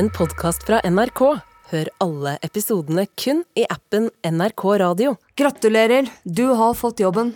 en 0.00 0.08
podkast 0.08 0.62
fra 0.64 0.78
NRK. 0.88 1.20
Hør 1.70 1.88
alle 2.00 2.30
episodene 2.46 3.02
kun 3.20 3.42
i 3.58 3.66
appen 3.68 4.06
NRK 4.24 4.62
Radio. 4.80 5.10
Gratulerer, 5.36 6.08
du 6.24 6.46
har 6.56 6.72
fått 6.78 7.02
jobben. 7.02 7.34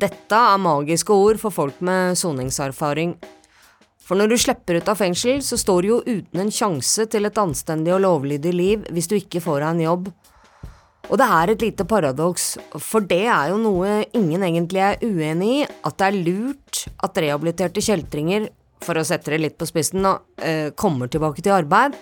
Dette 0.00 0.38
er 0.54 0.62
magiske 0.64 1.12
ord 1.12 1.36
for 1.42 1.52
folk 1.52 1.82
med 1.84 2.16
soningserfaring. 2.16 3.12
For 4.00 4.16
når 4.16 4.32
du 4.32 4.38
slipper 4.40 4.80
ut 4.80 4.88
av 4.88 4.96
fengsel, 5.02 5.44
så 5.44 5.60
står 5.60 5.84
du 5.84 5.90
jo 5.90 6.00
uten 6.06 6.46
en 6.46 6.54
sjanse 6.62 7.04
til 7.12 7.28
et 7.28 7.42
anstendig 7.44 7.92
og 7.92 8.00
lovlydig 8.06 8.56
liv 8.56 8.88
hvis 8.88 9.12
du 9.12 9.18
ikke 9.18 9.44
får 9.44 9.60
deg 9.60 9.68
en 9.74 9.84
jobb. 9.84 10.10
Og 11.10 11.16
det 11.20 11.28
er 11.28 11.52
et 11.52 11.68
lite 11.68 11.84
paradoks, 11.84 12.54
for 12.80 13.04
det 13.04 13.26
er 13.28 13.52
jo 13.52 13.60
noe 13.60 14.00
ingen 14.16 14.48
egentlig 14.48 14.80
er 14.80 15.02
uenig 15.04 15.54
i, 15.58 15.64
at 15.84 16.00
det 16.00 16.08
er 16.08 16.22
lurt 16.24 16.86
at 17.04 17.20
rehabiliterte 17.20 17.84
kjeltringer, 17.84 18.48
for 18.84 19.00
å 19.00 19.04
sette 19.06 19.32
det 19.32 19.40
litt 19.40 19.56
på 19.58 19.68
spissen, 19.68 20.04
da, 20.04 20.18
eh, 20.38 20.70
kommer 20.76 21.08
tilbake 21.08 21.42
til 21.42 21.56
arbeid. 21.56 21.96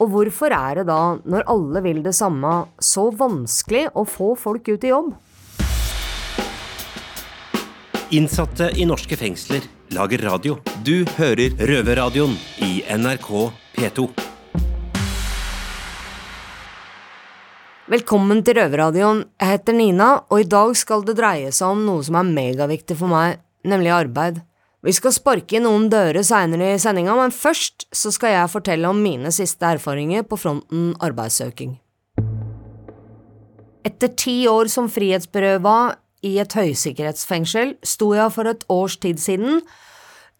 Og 0.00 0.08
hvorfor 0.08 0.54
er 0.56 0.80
det 0.80 0.86
da, 0.88 1.18
når 1.28 1.44
alle 1.46 1.82
vil 1.84 2.02
det 2.02 2.14
samme, 2.16 2.68
så 2.80 3.10
vanskelig 3.12 3.90
å 3.92 4.06
få 4.08 4.32
folk 4.38 4.68
ut 4.68 4.84
i 4.84 4.94
jobb? 4.94 5.12
Innsatte 8.10 8.72
i 8.74 8.86
norske 8.88 9.14
fengsler 9.14 9.62
lager 9.94 10.24
radio. 10.24 10.56
Du 10.82 11.04
hører 11.18 11.54
Røverradioen 11.54 12.34
i 12.64 12.82
NRK 12.88 13.52
P2. 13.76 14.08
Velkommen 17.90 18.42
til 18.46 18.54
Røverradioen. 18.54 19.24
Jeg 19.38 19.58
heter 19.58 19.74
Nina, 19.74 20.10
og 20.30 20.40
i 20.40 20.48
dag 20.48 20.76
skal 20.78 21.02
det 21.02 21.16
dreie 21.18 21.50
seg 21.50 21.74
om 21.74 21.84
noe 21.86 22.02
som 22.06 22.18
er 22.20 22.28
megaviktig 22.28 22.96
for 22.96 23.10
meg, 23.10 23.40
nemlig 23.66 23.90
arbeid. 23.90 24.42
Vi 24.80 24.92
skal 24.96 25.12
sparke 25.12 25.58
i 25.58 25.60
noen 25.60 25.90
dører 25.92 26.24
seinere 26.24 26.72
i 26.72 26.80
sendinga, 26.80 27.12
men 27.18 27.34
først 27.34 27.84
så 27.92 28.12
skal 28.14 28.32
jeg 28.32 28.52
fortelle 28.52 28.88
om 28.88 29.02
mine 29.04 29.32
siste 29.34 29.74
erfaringer 29.76 30.24
på 30.24 30.38
fronten 30.40 30.94
arbeidssøking. 31.04 31.74
Etter 33.84 34.12
ti 34.16 34.36
år 34.48 34.70
som 34.72 34.88
frihetsberøva 34.92 35.76
i 36.24 36.34
et 36.40 36.56
høysikkerhetsfengsel 36.56 37.76
sto 37.84 38.12
jeg 38.16 38.32
for 38.32 38.48
et 38.48 38.64
års 38.72 38.96
tid 39.00 39.20
siden 39.20 39.60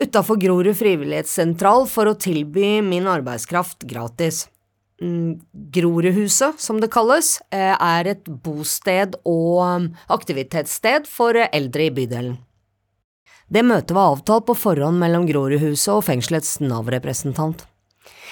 utafor 0.01 0.41
Grorud 0.41 0.73
frivillighetssentral 0.77 1.85
for 1.89 2.09
å 2.09 2.17
tilby 2.17 2.79
min 2.85 3.09
arbeidskraft 3.13 3.85
gratis. 3.89 4.47
Mm, 5.01 5.41
Grorudhuset, 5.73 6.61
som 6.61 6.81
det 6.81 6.91
kalles, 6.93 7.41
eh, 7.53 7.77
er 7.77 8.09
et 8.09 8.25
bosted 8.25 9.17
og 9.25 9.89
aktivitetssted 10.09 11.09
for 11.09 11.37
eldre 11.37 11.89
i 11.89 11.91
bydelen. 11.91 12.39
Det 13.51 13.65
møtet 13.67 13.97
var 13.97 14.13
avtalt 14.13 14.47
på 14.47 14.55
forhånd 14.55 15.01
mellom 15.03 15.25
Grorudhuset 15.27 15.91
og 15.97 16.05
fengselets 16.07 16.61
Nav-representant. 16.63 17.65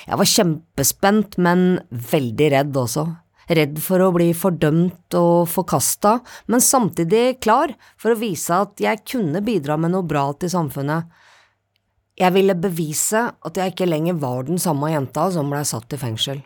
Jeg 0.07 0.19
var 0.21 0.31
kjempespent, 0.31 1.39
men 1.43 1.65
veldig 1.91 2.51
redd 2.55 2.79
også. 2.79 3.03
Redd 3.49 3.81
for 3.83 4.05
å 4.05 4.13
bli 4.15 4.29
fordømt 4.37 5.17
og 5.19 5.49
forkasta, 5.51 6.19
men 6.47 6.63
samtidig 6.63 7.41
klar 7.43 7.73
for 7.99 8.15
å 8.15 8.21
vise 8.21 8.61
at 8.63 8.79
jeg 8.79 9.03
kunne 9.09 9.43
bidra 9.43 9.79
med 9.81 9.97
noe 9.97 10.07
bra 10.07 10.29
til 10.39 10.53
samfunnet. 10.53 11.09
Jeg 12.19 12.35
ville 12.35 12.55
bevise 12.59 13.25
at 13.31 13.59
jeg 13.59 13.75
ikke 13.75 13.91
lenger 13.91 14.21
var 14.23 14.47
den 14.47 14.63
samme 14.63 14.93
jenta 14.93 15.27
som 15.35 15.51
blei 15.51 15.65
satt 15.67 15.95
i 15.95 15.99
fengsel. 15.99 16.45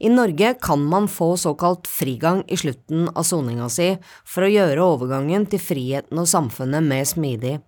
I 0.00 0.08
Norge 0.08 0.54
kan 0.62 0.84
man 0.84 1.08
få 1.08 1.36
såkalt 1.36 1.86
frigang 1.86 2.44
i 2.48 2.56
slutten 2.56 3.08
av 3.08 3.22
soninga 3.28 3.66
si 3.68 3.90
for 4.24 4.46
å 4.46 4.52
gjøre 4.52 4.84
overgangen 4.94 5.44
til 5.52 5.60
friheten 5.60 6.22
og 6.22 6.28
samfunnet 6.30 6.86
mer 6.86 7.04
smidig, 7.04 7.58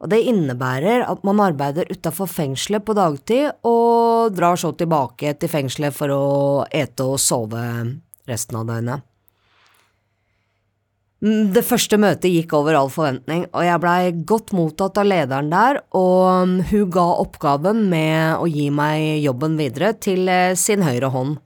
og 0.00 0.10
det 0.10 0.18
innebærer 0.32 1.04
at 1.06 1.22
man 1.28 1.42
arbeider 1.44 1.90
utafor 1.92 2.26
fengselet 2.26 2.82
på 2.82 2.96
dagtid 2.98 3.52
og 3.68 4.32
drar 4.34 4.58
så 4.58 4.72
tilbake 4.74 5.36
til 5.38 5.52
fengselet 5.52 5.94
for 5.94 6.10
å 6.14 6.24
ete 6.74 7.06
og 7.06 7.20
sove 7.22 7.62
resten 8.26 8.58
av 8.58 8.66
døgnet. 8.66 9.06
Det 11.20 11.62
første 11.68 11.98
møtet 12.00 12.32
gikk 12.32 12.54
over 12.56 12.78
all 12.78 12.88
forventning, 12.88 13.44
og 13.52 13.62
jeg 13.66 13.82
blei 13.82 13.98
godt 14.26 14.54
mottatt 14.56 14.96
av 15.02 15.06
lederen 15.06 15.52
der, 15.52 15.82
og 15.92 16.64
hun 16.72 16.90
ga 16.90 17.06
oppgaven 17.20 17.84
med 17.92 18.40
å 18.40 18.48
gi 18.48 18.70
meg 18.72 19.20
jobben 19.20 19.60
videre 19.60 19.92
til 20.00 20.32
sin 20.56 20.82
høyre 20.82 21.12
hånd. 21.12 21.36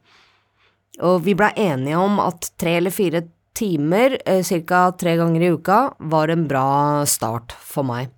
Og 1.02 1.24
vi 1.24 1.34
blei 1.34 1.50
enige 1.58 1.98
om 1.98 2.20
at 2.22 2.52
tre 2.60 2.76
eller 2.78 2.94
fire 2.94 3.24
timer, 3.54 4.18
ca. 4.68 4.82
tre 4.98 5.16
ganger 5.16 5.42
i 5.42 5.52
uka, 5.54 5.78
var 5.98 6.30
en 6.30 6.46
bra 6.50 7.04
start 7.06 7.54
for 7.58 7.86
meg. 7.86 8.10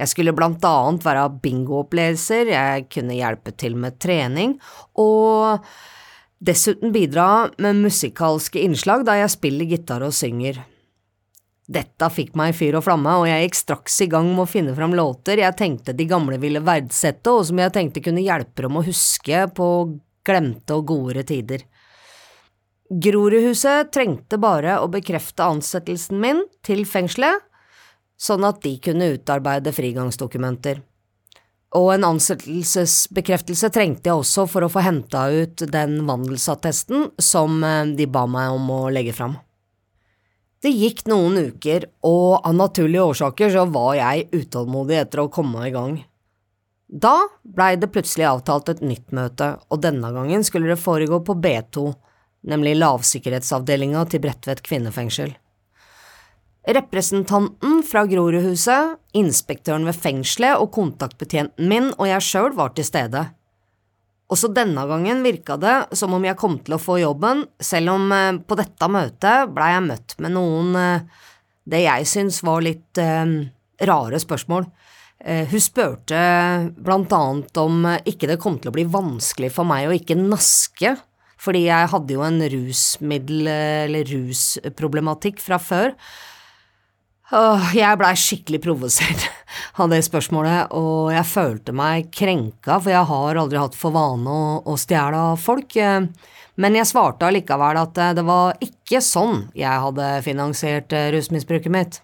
Jeg 0.00 0.08
skulle 0.08 0.34
blant 0.34 0.64
annet 0.64 1.04
være 1.04 1.26
bingooppleser, 1.42 2.52
jeg 2.54 2.86
kunne 2.92 3.18
hjelpe 3.18 3.52
til 3.52 3.76
med 3.76 3.98
trening, 4.00 4.56
og 4.96 5.60
dessuten 6.40 6.94
bidra 6.94 7.50
med 7.60 7.82
musikalske 7.82 8.62
innslag 8.64 9.04
da 9.04 9.18
jeg 9.20 9.34
spiller 9.34 9.68
gitar 9.68 10.06
og 10.06 10.14
synger. 10.16 10.62
Dette 11.70 12.08
fikk 12.10 12.32
meg 12.38 12.50
i 12.50 12.56
fyr 12.56 12.78
og 12.80 12.86
flamme, 12.86 13.12
og 13.20 13.28
jeg 13.28 13.44
gikk 13.44 13.58
straks 13.60 14.00
i 14.02 14.08
gang 14.10 14.32
med 14.32 14.46
å 14.46 14.50
finne 14.50 14.72
fram 14.74 14.94
låter 14.96 15.38
jeg 15.38 15.58
tenkte 15.58 15.94
de 15.94 16.06
gamle 16.10 16.40
ville 16.42 16.62
verdsette, 16.64 17.30
og 17.30 17.44
som 17.46 17.60
jeg 17.62 17.74
tenkte 17.76 18.02
kunne 18.02 18.24
hjelpe 18.24 18.64
dem 18.64 18.80
å 18.80 18.86
huske 18.86 19.44
på 19.54 19.68
glemte 20.26 20.80
og 20.80 20.88
godere 20.88 21.26
tider. 21.28 21.62
Grorudhuset 22.90 23.92
trengte 23.94 24.34
bare 24.42 24.80
å 24.82 24.88
bekrefte 24.90 25.46
ansettelsen 25.46 26.18
min 26.18 26.40
til 26.66 26.82
fengselet, 26.82 27.38
sånn 28.18 28.42
at 28.48 28.58
de 28.64 28.72
kunne 28.82 29.12
utarbeide 29.14 29.70
frigangsdokumenter. 29.72 30.80
Og 31.78 31.92
en 31.94 32.08
ansettelsesbekreftelse 32.08 33.70
trengte 33.70 34.10
jeg 34.10 34.24
også 34.24 34.48
for 34.50 34.66
å 34.66 34.72
få 34.72 34.82
henta 34.82 35.28
ut 35.30 35.62
den 35.70 36.00
vandelsattesten 36.08 37.12
som 37.22 37.62
de 37.94 38.08
ba 38.10 38.24
meg 38.26 38.56
om 38.56 38.66
å 38.74 38.80
legge 38.90 39.14
fram. 39.14 39.38
Det 40.60 40.74
gikk 40.74 41.06
noen 41.08 41.38
uker, 41.54 41.86
og 42.04 42.42
av 42.42 42.58
naturlige 42.58 43.06
årsaker 43.14 43.54
så 43.54 43.64
var 43.70 43.94
jeg 43.96 44.26
utålmodig 44.34 44.98
etter 44.98 45.22
å 45.22 45.30
komme 45.32 45.62
i 45.68 45.72
gang. 45.72 45.94
Da 46.90 47.14
blei 47.46 47.76
det 47.78 47.88
plutselig 47.94 48.26
avtalt 48.28 48.74
et 48.74 48.82
nytt 48.82 49.14
møte, 49.14 49.54
og 49.70 49.80
denne 49.86 50.10
gangen 50.12 50.42
skulle 50.44 50.74
det 50.74 50.82
foregå 50.82 51.22
på 51.24 51.38
B2, 51.38 51.86
nemlig 52.46 52.76
lavsikkerhetsavdelinga 52.80 54.04
til 54.10 54.22
Bredtvet 54.24 54.62
kvinnefengsel. 54.66 55.34
Representanten 56.70 57.80
fra 57.88 58.04
Grorudhuset, 58.06 58.98
inspektøren 59.16 59.86
ved 59.88 59.96
fengselet 59.96 60.60
og 60.60 60.70
kontaktbetjenten 60.76 61.68
min 61.70 61.88
og 61.96 62.06
jeg 62.10 62.26
sjøl 62.26 62.52
var 62.56 62.74
til 62.76 62.86
stede. 62.86 63.24
Også 64.30 64.52
denne 64.54 64.84
gangen 64.86 65.24
virka 65.26 65.56
det 65.58 65.96
som 65.98 66.14
om 66.14 66.24
jeg 66.24 66.38
kom 66.38 66.60
til 66.62 66.76
å 66.76 66.82
få 66.82 67.00
jobben, 67.00 67.42
selv 67.58 67.96
om 67.96 68.12
på 68.46 68.58
dette 68.60 68.90
møtet 68.92 69.50
blei 69.56 69.72
jeg 69.72 69.86
møtt 69.88 70.14
med 70.22 70.36
noen 70.36 70.78
det 71.70 71.82
jeg 71.84 72.08
syns 72.08 72.40
var 72.46 72.62
litt 72.64 73.00
eh, 73.00 73.34
rare 73.86 74.20
spørsmål. 74.20 74.66
Eh, 75.20 75.48
hun 75.50 75.62
spurte 75.62 76.20
blant 76.80 77.12
annet 77.12 77.60
om 77.60 77.84
ikke 78.08 78.30
det 78.30 78.40
kom 78.42 78.58
til 78.60 78.72
å 78.72 78.76
bli 78.76 78.86
vanskelig 78.90 79.52
for 79.54 79.68
meg 79.68 79.88
å 79.88 79.96
ikke 79.96 80.18
naske, 80.18 80.96
fordi 81.40 81.64
jeg 81.68 81.92
hadde 81.92 82.16
jo 82.16 82.24
en 82.26 82.42
rusmiddel- 82.52 83.48
eller 83.50 84.10
rusproblematikk 84.10 85.40
fra 85.40 85.58
før. 85.60 85.94
Jeg 87.30 87.98
blei 88.00 88.10
skikkelig 88.18 88.58
provosert 88.64 89.24
av 89.80 89.92
det 89.92 90.02
spørsmålet, 90.02 90.74
og 90.74 91.12
jeg 91.14 91.30
følte 91.30 91.74
meg 91.76 92.10
krenka, 92.12 92.80
for 92.80 92.90
jeg 92.90 93.06
har 93.12 93.40
aldri 93.40 93.60
hatt 93.60 93.78
for 93.78 93.94
vane 93.94 94.26
å, 94.26 94.58
å 94.66 94.76
stjele 94.80 95.24
av 95.30 95.40
folk. 95.40 95.78
Men 96.60 96.76
jeg 96.76 96.90
svarte 96.90 97.28
allikevel 97.30 97.78
at 97.80 98.02
det 98.18 98.26
var 98.26 98.58
ikke 98.60 99.00
sånn 99.04 99.46
jeg 99.56 99.84
hadde 99.86 100.12
finansiert 100.26 100.92
rusmisbruket 101.14 101.72
mitt. 101.72 102.00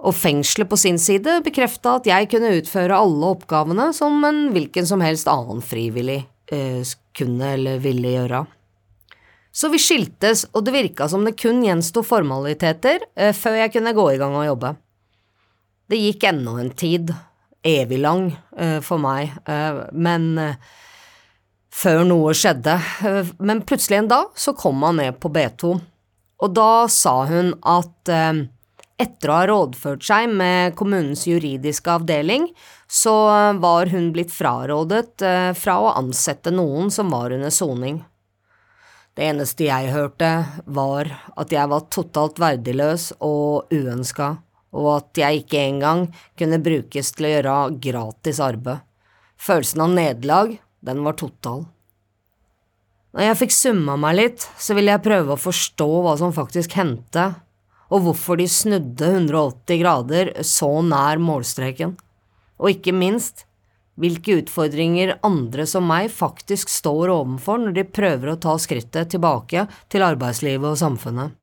Og 0.00 0.16
fengselet 0.16 0.70
på 0.70 0.78
sin 0.80 0.98
side 1.00 1.40
bekrefta 1.44 1.98
at 1.98 2.06
jeg 2.08 2.30
kunne 2.32 2.54
utføre 2.56 2.96
alle 2.96 3.34
oppgavene 3.34 3.90
som 3.96 4.22
en 4.24 4.46
hvilken 4.54 4.86
som 4.88 5.02
helst 5.04 5.28
annen 5.28 5.60
frivillig 5.60 6.22
eh, 6.22 6.28
kunne 6.50 7.52
eller 7.54 7.78
ville 7.82 8.14
gjøre. 8.16 8.44
Så 9.52 9.68
vi 9.68 9.80
skiltes, 9.82 10.44
og 10.54 10.64
det 10.66 10.74
virka 10.74 11.08
som 11.10 11.24
det 11.26 11.34
kun 11.40 11.62
gjensto 11.64 12.04
formaliteter 12.06 13.02
eh, 13.18 13.34
før 13.34 13.58
jeg 13.58 13.74
kunne 13.74 13.94
gå 13.96 14.06
i 14.12 14.20
gang 14.20 14.36
og 14.38 14.46
jobbe. 14.46 14.74
Det 15.90 15.98
gikk 15.98 16.28
ennå 16.30 16.54
en 16.62 16.70
tid, 16.70 17.10
evig 17.66 17.98
lang 17.98 18.28
eh, 18.56 18.78
for 18.84 19.02
meg, 19.02 19.34
eh, 19.50 19.80
men 19.90 20.54
før 21.74 22.04
noe 22.06 22.34
skjedde. 22.34 22.76
Men 23.42 23.64
plutselig 23.66 23.98
en 23.98 24.12
dag 24.12 24.38
så 24.38 24.54
kom 24.58 24.86
han 24.86 25.02
ned 25.02 25.18
på 25.22 25.32
B2, 25.34 25.74
og 26.40 26.54
da 26.56 26.86
sa 26.90 27.20
hun 27.28 27.52
at 27.68 28.10
etter 29.00 29.30
å 29.30 29.38
ha 29.38 29.48
rådført 29.48 30.04
seg 30.04 30.28
med 30.36 30.76
kommunens 30.78 31.24
juridiske 31.28 31.90
avdeling, 31.96 32.50
så 32.90 33.14
var 33.62 33.90
hun 33.94 34.10
blitt 34.14 34.32
frarådet 34.34 35.24
fra 35.56 35.76
å 35.80 35.92
ansette 35.96 36.52
noen 36.54 36.92
som 36.92 37.12
var 37.12 37.32
under 37.34 37.52
soning. 37.54 38.02
Det 39.16 39.26
eneste 39.26 39.66
jeg 39.66 39.90
hørte, 39.92 40.30
var 40.64 41.10
at 41.36 41.50
jeg 41.52 41.68
var 41.72 41.88
totalt 41.92 42.38
verdiløs 42.40 43.10
og 43.18 43.72
uønska, 43.74 44.30
og 44.70 44.88
at 44.94 45.18
jeg 45.18 45.42
ikke 45.42 45.64
engang 45.64 46.06
kunne 46.38 46.60
brukes 46.62 47.10
til 47.16 47.26
å 47.26 47.34
gjøre 47.34 47.56
gratis 47.82 48.40
arbeid. 48.44 48.86
Følelsen 49.40 49.82
av 49.82 49.94
nederlag 49.96 50.56
den 50.86 51.02
var 51.04 51.18
total. 51.18 51.66
Når 53.10 53.26
jeg 53.26 53.38
fikk 53.40 53.54
summa 53.56 53.96
meg 53.98 54.16
litt, 54.16 54.44
så 54.60 54.76
ville 54.78 54.94
jeg 54.94 55.02
prøve 55.02 55.34
å 55.34 55.40
forstå 55.40 55.88
hva 56.04 56.14
som 56.20 56.34
faktisk 56.34 56.76
hendte, 56.78 57.32
og 57.90 58.04
hvorfor 58.04 58.38
de 58.38 58.46
snudde 58.50 59.06
180 59.18 59.80
grader 59.82 60.32
så 60.46 60.70
nær 60.86 61.20
målstreken, 61.22 61.96
og 62.60 62.70
ikke 62.70 62.94
minst 62.94 63.44
hvilke 64.00 64.38
utfordringer 64.40 65.18
andre 65.26 65.66
som 65.68 65.84
meg 65.90 66.08
faktisk 66.14 66.70
står 66.72 67.12
overfor 67.12 67.60
når 67.60 67.76
de 67.76 67.84
prøver 67.98 68.32
å 68.32 68.38
ta 68.40 68.56
skrittet 68.60 69.12
tilbake 69.12 69.66
til 69.92 70.06
arbeidslivet 70.06 70.70
og 70.70 70.78
samfunnet. 70.80 71.36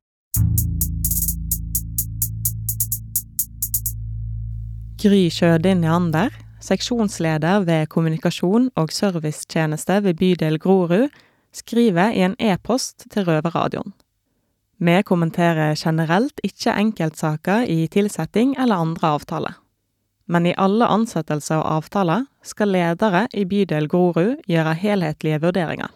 Gry 4.97 5.27
Sjødin 5.29 5.83
Jander, 5.85 6.33
seksjonsleder 6.65 7.67
ved 7.67 7.85
kommunikasjon 7.93 8.71
og 8.81 8.95
servicetjeneste 8.95 9.99
ved 10.07 10.17
bydel 10.17 10.57
Grorud, 10.57 11.13
skriver 11.53 12.17
i 12.17 12.25
en 12.25 12.33
e-post 12.41 13.05
til 13.13 13.27
Røverradioen. 13.29 13.93
Vi 14.77 15.01
kommenterer 15.03 15.75
generelt 15.75 16.39
ikke 16.45 16.75
enkeltsaker 16.77 17.65
i 17.65 17.87
tilsetting 17.87 18.55
eller 18.59 18.75
andre 18.75 19.07
avtaler. 19.17 19.55
Men 20.27 20.45
i 20.45 20.53
alle 20.57 20.85
ansettelser 20.85 21.63
og 21.63 21.79
avtaler 21.79 22.27
skal 22.43 22.73
ledere 22.75 23.25
i 23.33 23.45
bydel 23.45 23.87
Grorud 23.89 24.43
gjøre 24.47 24.75
helhetlige 24.77 25.41
vurderinger. 25.41 25.89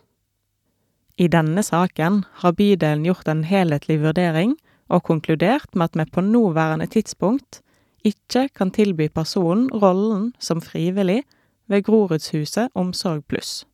I 1.17 1.27
denne 1.27 1.61
saken 1.63 2.23
har 2.41 2.55
bydelen 2.57 3.05
gjort 3.05 3.27
en 3.27 3.43
helhetlig 3.45 3.99
vurdering 4.01 4.55
og 4.89 5.03
konkludert 5.03 5.75
med 5.75 5.91
at 5.91 5.99
vi 5.99 6.11
på 6.11 6.21
nåværende 6.21 6.87
tidspunkt 6.87 7.61
ikke 8.03 8.47
kan 8.49 8.71
tilby 8.71 9.11
personen 9.13 9.69
rollen 9.69 10.31
som 10.39 10.61
frivillig 10.61 11.21
ved 11.67 11.83
Grorudshuset 11.83 12.71
Omsorg 12.73 13.23
pluss. 13.29 13.65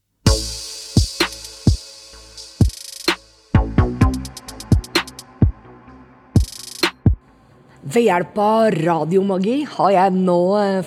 Ved 7.87 8.03
hjelp 8.03 8.35
av 8.43 8.65
radiomagi 8.73 9.61
har 9.71 9.91
jeg 9.93 10.11
nå 10.17 10.39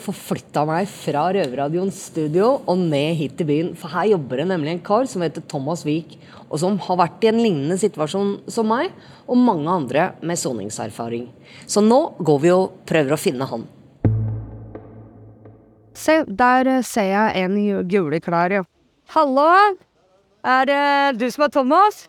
forflytta 0.02 0.66
meg 0.68 0.88
fra 0.90 1.22
Røverradioens 1.32 1.96
studio 2.10 2.50
og 2.68 2.82
ned 2.90 3.14
hit 3.16 3.38
til 3.38 3.46
byen. 3.48 3.70
For 3.78 3.88
her 3.94 4.10
jobber 4.10 4.42
det 4.42 4.44
nemlig 4.50 4.74
en 4.74 4.82
kar 4.84 5.06
som 5.08 5.22
heter 5.24 5.46
Thomas 5.48 5.86
Wiik, 5.86 6.18
og 6.50 6.60
som 6.60 6.74
har 6.84 6.98
vært 7.00 7.22
i 7.24 7.30
en 7.30 7.38
lignende 7.40 7.78
situasjon 7.80 8.34
som 8.52 8.68
meg, 8.68 8.90
og 9.24 9.40
mange 9.40 9.72
andre 9.72 10.10
med 10.20 10.36
soningserfaring. 10.42 11.24
Så 11.64 11.80
nå 11.80 12.00
går 12.20 12.42
vi 12.42 12.50
og 12.52 12.82
prøver 12.90 13.16
å 13.16 13.20
finne 13.22 13.48
han. 13.48 13.64
Se, 15.96 16.18
der 16.26 16.68
eh, 16.68 16.82
ser 16.84 17.08
jeg 17.14 17.46
en 17.46 17.54
i 17.62 17.70
gule 17.88 18.20
klær, 18.20 18.52
ja. 18.58 18.66
Hallo! 19.14 19.46
Er 20.44 20.68
det 20.68 20.84
du 21.22 21.24
som 21.32 21.46
er 21.46 21.54
Thomas? 21.56 22.02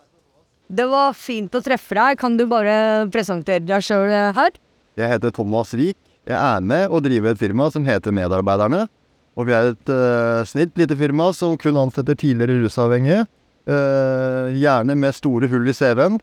Det 0.67 0.89
var 0.91 1.15
fint 1.15 1.55
å 1.55 1.63
treffe 1.63 1.95
deg. 1.95 2.19
Kan 2.19 2.35
du 2.35 2.43
bare 2.51 3.07
presentere 3.13 3.63
deg 3.63 3.87
sjøl 3.87 4.11
her? 4.35 4.51
Jeg 4.99 5.11
heter 5.13 5.33
Thomas 5.35 5.71
Wiik. 5.77 5.97
Jeg 6.27 6.37
er 6.37 6.63
med 6.63 6.91
og 6.91 7.03
driver 7.05 7.31
et 7.31 7.39
firma 7.39 7.69
som 7.73 7.85
heter 7.87 8.13
Medarbeiderne. 8.13 8.85
Og 9.39 9.47
vi 9.47 9.55
er 9.55 9.71
et 9.71 9.91
uh, 9.91 10.41
snilt 10.47 10.75
lite 10.77 10.97
firma 10.99 11.29
som 11.33 11.55
kun 11.59 11.79
ansetter 11.79 12.17
tidligere 12.19 12.59
rusavhengige. 12.65 13.23
Uh, 13.69 14.51
gjerne 14.57 14.97
med 14.99 15.15
store 15.15 15.49
hull 15.51 15.69
i 15.71 15.75
CV-en. 15.75 16.19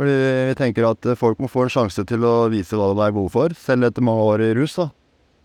Fordi 0.00 0.16
vi 0.48 0.58
tenker 0.58 0.88
at 0.88 1.06
folk 1.20 1.40
må 1.40 1.50
få 1.52 1.66
en 1.66 1.72
sjanse 1.72 2.02
til 2.08 2.24
å 2.26 2.48
vise 2.50 2.76
hva 2.76 2.90
de 2.96 3.04
er 3.06 3.14
gode 3.14 3.30
for, 3.30 3.54
selv 3.54 3.86
etter 3.86 4.04
mange 4.04 4.24
år 4.32 4.44
i 4.48 4.52
rus. 4.58 4.74
da. 4.80 4.88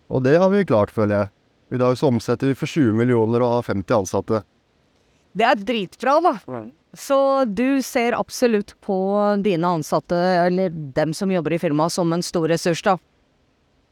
Og 0.10 0.24
det 0.25 0.38
har 0.39 0.50
vi 0.50 0.65
klart, 0.65 0.94
føler 0.95 1.13
jeg. 1.19 1.33
I 1.75 1.81
dag 1.81 1.98
så 2.00 2.07
omsetter 2.10 2.50
vi 2.50 2.57
for 2.57 2.71
20 2.71 2.95
millioner 2.95 3.44
og 3.44 3.57
har 3.57 3.68
50 3.68 3.98
ansatte. 4.00 4.42
Det 5.38 5.45
er 5.45 5.60
dritbra, 5.60 6.15
da. 6.24 6.33
Så 6.98 7.46
du 7.46 7.82
ser 7.86 8.18
absolutt 8.18 8.74
på 8.82 8.98
dine 9.46 9.70
ansatte, 9.78 10.18
eller 10.48 10.74
dem 10.74 11.14
som 11.14 11.32
jobber 11.32 11.54
i 11.54 11.62
firmaet, 11.62 11.94
som 11.94 12.14
en 12.14 12.26
stor 12.26 12.48
ressurs, 12.50 12.82
da? 12.86 12.98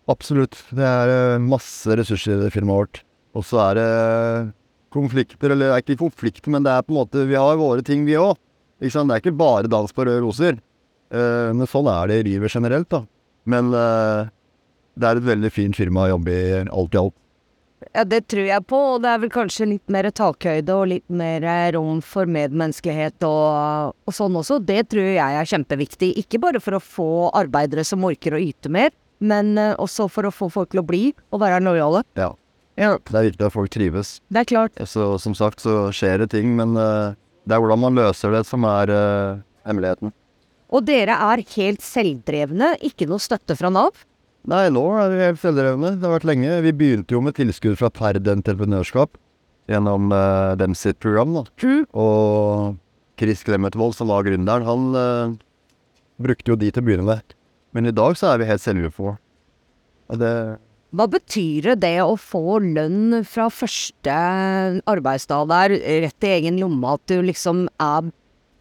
Absolutt. 0.09 0.57
Det 0.73 0.85
er 0.85 1.11
eh, 1.13 1.41
masse 1.41 1.97
ressurser 1.97 2.47
i 2.47 2.53
firmaet 2.53 2.81
vårt. 2.81 3.01
Og 3.35 3.45
så 3.45 3.61
er 3.67 3.79
det 3.79 3.89
konflikter, 4.95 5.53
eller 5.53 5.73
er 5.73 5.83
ikke 5.83 5.99
konflikter, 5.99 6.49
men 6.53 6.65
det 6.65 6.71
er 6.71 6.85
på 6.85 6.93
en 6.93 7.01
måte 7.01 7.25
Vi 7.27 7.37
har 7.37 7.59
våre 7.59 7.83
ting, 7.85 8.05
vi 8.07 8.17
òg. 8.17 8.37
Det 8.79 8.91
er 8.91 9.21
ikke 9.21 9.35
bare 9.37 9.71
dans 9.71 9.91
på 9.91 10.05
røde 10.05 10.23
roser. 10.23 10.57
Eh, 11.13 11.51
men 11.53 11.69
sånn 11.69 11.89
er 11.91 12.09
det 12.09 12.21
i 12.21 12.27
livet 12.31 12.53
generelt, 12.53 12.89
da. 12.89 13.03
Men 13.45 13.69
eh, 13.73 14.31
det 14.95 15.09
er 15.09 15.19
et 15.19 15.29
veldig 15.29 15.51
fint 15.53 15.77
firma 15.77 16.05
å 16.05 16.15
jobbe 16.15 16.33
i 16.33 16.63
alt 16.65 16.95
i 16.95 17.01
alt. 17.01 17.17
Ja, 17.95 18.03
det 18.03 18.25
tror 18.27 18.43
jeg 18.43 18.63
på, 18.67 18.77
og 18.95 19.03
det 19.05 19.11
er 19.13 19.19
vel 19.23 19.31
kanskje 19.31 19.69
litt 19.69 19.91
mer 19.93 20.09
takhøyde 20.11 20.75
og 20.75 20.89
litt 20.91 21.05
mer 21.07 21.45
eh, 21.47 21.69
rom 21.77 22.01
for 22.03 22.27
medmenneskelighet 22.27 23.23
og, 23.23 23.95
og 23.95 24.15
sånn 24.15 24.35
også. 24.35 24.57
Det 24.67 24.81
tror 24.91 25.07
jeg 25.13 25.37
er 25.39 25.47
kjempeviktig. 25.47 26.09
Ikke 26.19 26.41
bare 26.43 26.59
for 26.63 26.75
å 26.75 26.83
få 26.83 27.09
arbeidere 27.31 27.85
som 27.87 28.03
orker 28.03 28.35
å 28.35 28.41
yte 28.41 28.71
mer, 28.73 28.91
men 29.23 29.53
uh, 29.55 29.77
også 29.79 30.09
for 30.11 30.27
å 30.27 30.33
få 30.35 30.49
folk 30.51 30.73
til 30.73 30.81
å 30.81 30.87
bli 30.87 31.05
og 31.31 31.39
være 31.45 31.61
lojale. 31.63 32.03
Ja. 32.19 32.33
Ja. 32.75 32.97
Det 33.07 33.15
er 33.15 33.29
viktig 33.29 33.47
at 33.47 33.55
folk 33.55 33.71
trives. 33.71 34.17
Det 34.27 34.41
er 34.43 34.49
klart. 34.49 34.81
Så 34.91 35.13
som 35.23 35.37
sagt 35.37 35.63
så 35.63 35.85
skjer 35.95 36.25
det 36.25 36.33
ting, 36.35 36.51
men 36.57 36.75
uh, 36.75 37.15
det 37.47 37.55
er 37.55 37.63
hvordan 37.63 37.79
man 37.85 37.95
løser 37.95 38.35
det 38.35 38.43
som 38.49 38.67
er 38.67 38.91
uh, 38.91 39.39
hemmeligheten. 39.63 40.11
Og 40.75 40.83
dere 40.83 41.15
er 41.31 41.45
helt 41.55 41.85
selvdrevne, 41.85 42.73
ikke 42.83 43.07
noe 43.07 43.23
støtte 43.23 43.55
fra 43.55 43.71
Nav? 43.71 44.03
Nei, 44.45 44.65
nå 44.69 44.81
er 45.01 45.09
vi 45.09 45.23
helt 45.23 45.41
selvdrevne. 45.41 45.95
Det 45.97 46.05
har 46.05 46.19
vært 46.19 46.27
lenge. 46.29 46.59
Vi 46.61 46.73
begynte 46.77 47.15
jo 47.15 47.21
med 47.25 47.33
tilskudd 47.37 47.79
fra 47.79 47.89
Ferd 47.93 48.27
Entreprenørskap 48.29 49.17
gjennom 49.71 50.11
uh, 50.13 50.53
dem 50.59 50.75
sitt 50.77 50.99
program. 51.01 51.33
da. 51.39 51.45
Mm. 51.65 51.87
Og 51.97 52.75
Chris 53.17 53.41
Clemetvold, 53.47 53.95
som 53.97 54.11
var 54.13 54.27
gründeren, 54.27 54.67
han 54.67 54.85
uh, 54.93 55.33
brukte 56.21 56.53
jo 56.53 56.59
de 56.61 56.69
til 56.69 56.83
å 56.83 56.85
begynne 56.85 57.07
med. 57.07 57.35
Men 57.73 57.89
i 57.89 57.95
dag 57.95 58.13
så 58.19 58.31
er 58.31 58.43
vi 58.43 58.49
helt 58.51 58.61
selvutfor. 58.61 59.17
Det 60.21 60.31
Hva 60.95 61.09
betyr 61.09 61.73
det 61.81 61.97
å 62.03 62.13
få 62.13 62.59
lønn 62.61 63.23
fra 63.25 63.49
første 63.49 64.19
arbeidsdag 64.85 65.49
der, 65.49 65.77
rett 66.05 66.27
i 66.27 66.33
egen 66.37 66.61
lomme, 66.61 66.93
at 66.93 67.01
du 67.09 67.17
liksom 67.25 67.65
er 67.81 68.13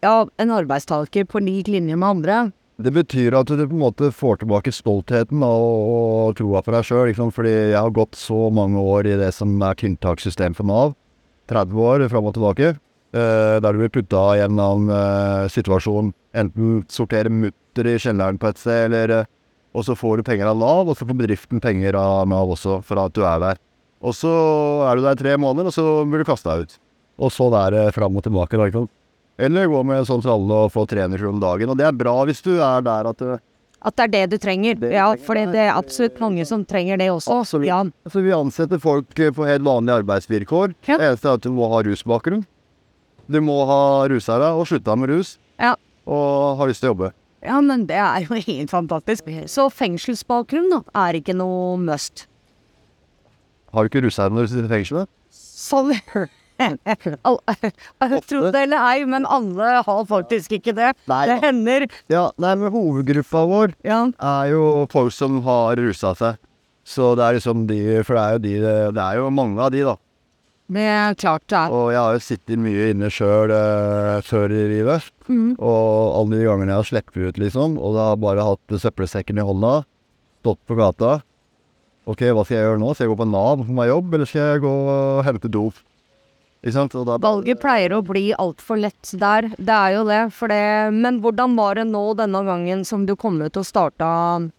ja, 0.04 0.16
en 0.40 0.56
arbeidstaker 0.56 1.28
på 1.28 1.44
lik 1.44 1.68
linje 1.68 2.00
med 2.00 2.08
andre? 2.08 2.38
Det 2.74 2.90
betyr 2.90 3.36
at 3.38 3.46
du 3.46 3.60
på 3.60 3.76
en 3.76 3.82
måte 3.84 4.08
får 4.10 4.40
tilbake 4.40 4.72
stoltheten 4.74 5.44
og, 5.46 5.66
og 5.94 6.38
troa 6.40 6.62
på 6.64 6.72
deg 6.74 6.86
sjøl. 6.88 7.04
Liksom, 7.10 7.30
fordi 7.34 7.52
jeg 7.70 7.78
har 7.78 7.92
gått 7.94 8.18
så 8.18 8.48
mange 8.50 8.82
år 8.82 9.06
i 9.06 9.18
det 9.20 9.30
som 9.36 9.52
er 9.62 9.78
tiltakssystem 9.78 10.56
for 10.58 10.66
Nav. 10.66 10.96
30 11.52 11.84
år 11.86 12.06
fram 12.10 12.26
og 12.26 12.34
tilbake. 12.34 12.72
Eh, 13.14 13.60
der 13.62 13.70
du 13.70 13.78
blir 13.78 13.92
putta 13.94 14.24
i 14.34 14.42
en 14.42 14.56
eller 14.56 14.72
annen 14.72 14.90
eh, 14.96 15.52
situasjon. 15.54 16.10
Enten 16.34 16.80
sortere 16.90 17.30
mutter 17.30 17.86
i 17.86 17.94
kjelleren 18.02 18.40
på 18.42 18.50
et 18.50 18.58
sted, 18.58 18.88
eller 18.88 19.20
eh, 19.20 19.30
Og 19.74 19.82
så 19.86 19.94
får 19.98 20.18
du 20.18 20.26
penger 20.26 20.46
av 20.46 20.58
Nav, 20.58 20.88
og 20.88 20.94
så 20.98 21.06
får 21.06 21.18
bedriften 21.18 21.62
penger 21.62 21.96
av 21.98 22.28
Nav 22.30 22.50
også 22.54 22.80
for 22.86 22.98
at 23.02 23.14
du 23.14 23.22
er 23.26 23.40
der. 23.42 23.62
Og 24.02 24.14
så 24.14 24.30
er 24.86 24.98
du 24.98 25.02
der 25.02 25.18
tre 25.18 25.36
måneder, 25.38 25.70
og 25.70 25.74
så 25.74 26.04
blir 26.06 26.22
du 26.22 26.28
kasta 26.28 26.58
ut. 26.62 26.76
Og 27.18 27.30
så 27.34 27.48
er 27.58 27.74
det 27.74 27.94
fram 27.94 28.14
og 28.14 28.22
tilbake. 28.22 28.58
da, 28.58 28.66
ikke 28.66 28.82
sant? 28.82 28.94
Eller 29.38 29.66
gå 29.66 29.80
med 29.86 30.04
sånn 30.06 30.22
tralle 30.22 30.60
og 30.66 30.70
få 30.74 30.84
300 30.86 31.18
kroner 31.18 31.42
dagen. 31.42 31.72
Og 31.72 31.78
det 31.80 31.88
er 31.88 31.96
bra 31.98 32.14
hvis 32.28 32.42
du 32.44 32.52
er 32.62 32.84
der 32.86 33.08
at 33.10 33.18
du 33.18 33.32
At 33.84 33.96
det 33.98 34.04
er 34.04 34.12
det 34.12 34.22
du 34.30 34.36
trenger? 34.40 34.78
Det 34.80 34.92
ja, 34.94 35.08
for 35.20 35.34
det 35.36 35.58
er 35.60 35.72
absolutt 35.74 36.20
mange 36.22 36.46
som 36.48 36.62
trenger 36.64 36.96
det 36.96 37.10
også. 37.12 37.40
Absolutt. 37.42 37.66
Ja. 37.68 37.82
så 38.08 38.22
vi 38.24 38.32
ansetter 38.32 38.78
folk 38.80 39.18
eh, 39.18 39.32
på 39.34 39.44
helt 39.44 39.66
vanlige 39.66 39.98
arbeidsvilkår. 40.04 40.72
Ja. 40.86 40.96
Det 40.96 41.08
eneste 41.10 41.28
er 41.28 41.40
at 41.40 41.42
du 41.44 41.50
må 41.52 41.68
ha 41.72 41.82
rusbakgrunn. 41.84 42.46
Du 43.26 43.40
må 43.44 43.58
ha 43.68 43.82
rusa 44.08 44.38
deg 44.40 44.56
og 44.56 44.66
slutta 44.70 44.94
med 44.96 45.10
rus. 45.12 45.34
Ja. 45.60 45.74
Og 46.06 46.56
ha 46.60 46.66
lyst 46.70 46.80
til 46.84 46.92
å 46.92 46.94
jobbe. 46.94 47.10
ja, 47.44 47.58
men 47.60 47.84
det 47.90 47.98
er 48.00 48.24
jo 48.24 48.38
helt 48.48 48.70
fantastisk. 48.72 49.28
Så 49.52 49.66
fengselsbakgrunn 49.72 50.70
da, 50.72 50.80
er 51.08 51.18
ikke 51.20 51.34
noe 51.36 51.74
must. 51.82 52.26
Har 53.74 53.84
du 53.84 53.90
ikke 53.90 54.04
rusa 54.06 54.28
deg 54.30 54.38
når 54.38 54.46
du 54.46 54.52
sitter 54.54 54.70
i 54.70 54.72
fengselet? 54.78 55.10
Sånn 55.34 55.92
Tro 58.28 58.40
det 58.54 58.60
eller 58.66 58.78
ei, 58.78 59.04
men 59.10 59.26
alle 59.26 59.82
har 59.86 60.04
faktisk 60.06 60.54
ikke 60.58 60.74
det. 60.76 60.92
Nei. 61.10 61.24
Det 61.30 61.38
hender. 61.42 61.86
Ja, 62.12 62.28
nei, 62.38 62.54
men 62.60 62.72
hovedgruppa 62.74 63.44
vår 63.50 63.74
Ja. 63.86 64.04
er 64.20 64.52
jo 64.52 64.86
folk 64.92 65.12
som 65.12 65.42
har 65.46 65.76
rusa 65.80 66.14
seg. 66.18 66.38
Så 66.84 67.14
det 67.16 67.24
er 67.24 67.38
liksom 67.38 67.66
de 67.66 68.02
For 68.04 68.12
det 68.12 68.22
er 68.22 68.32
jo 68.34 68.40
de 68.44 68.54
Det 68.92 69.00
er 69.00 69.16
jo 69.16 69.30
mange 69.32 69.58
av 69.58 69.70
de, 69.72 69.84
da. 69.88 69.96
Er 70.74 71.14
klart 71.14 71.44
det 71.48 71.58
er. 71.58 71.72
Og 71.72 71.90
jeg 71.92 72.00
har 72.00 72.14
jo 72.16 72.22
sittet 72.24 72.60
mye 72.60 72.90
inne 72.92 73.10
sjøl 73.12 73.52
uh, 73.52 74.20
før 74.24 74.52
i 74.52 74.62
livet. 74.70 75.10
Mm. 75.28 75.56
Og 75.60 76.16
alle 76.20 76.38
de 76.38 76.46
gangene 76.48 76.72
jeg 76.72 76.80
har 76.80 76.88
sluppet 76.88 77.28
ut, 77.28 77.40
liksom, 77.40 77.76
og 77.80 77.96
da 77.96 78.10
har 78.12 78.20
bare 78.20 78.46
hatt 78.46 78.76
søppelsekken 78.80 79.40
i 79.40 79.44
hånda, 79.44 79.82
stått 80.44 80.60
på 80.68 80.76
gata 80.76 81.22
Ok, 82.04 82.20
hva 82.36 82.42
skal 82.44 82.58
jeg 82.58 82.66
gjøre 82.66 82.80
nå? 82.82 82.90
Skal 82.92 83.06
jeg 83.06 83.12
gå 83.14 83.20
på 83.22 83.26
Nav 83.30 83.62
for 83.64 83.76
meg 83.78 83.88
jobb, 83.88 84.10
eller 84.12 84.28
skal 84.28 84.42
jeg 84.50 84.60
gå 84.60 84.72
og 84.92 85.22
hente 85.24 85.48
dop? 85.48 85.78
Ikke 86.64 86.72
sant? 86.78 86.94
Og 86.96 87.04
da, 87.04 87.18
Valget 87.20 87.60
pleier 87.60 87.92
å 87.92 88.00
bli 88.00 88.30
altfor 88.40 88.78
lett 88.80 89.10
der. 89.20 89.50
Det 89.58 89.74
er 89.74 89.98
jo 89.98 90.04
det, 90.08 90.20
for 90.32 90.48
det 90.48 90.94
Men 90.96 91.18
hvordan 91.20 91.58
var 91.58 91.76
det 91.76 91.84
nå 91.90 92.04
denne 92.16 92.40
gangen 92.46 92.86
som 92.88 93.04
du 93.04 93.12
kom 93.20 93.36
ut 93.42 93.58
og 93.60 93.66
starta 93.68 94.08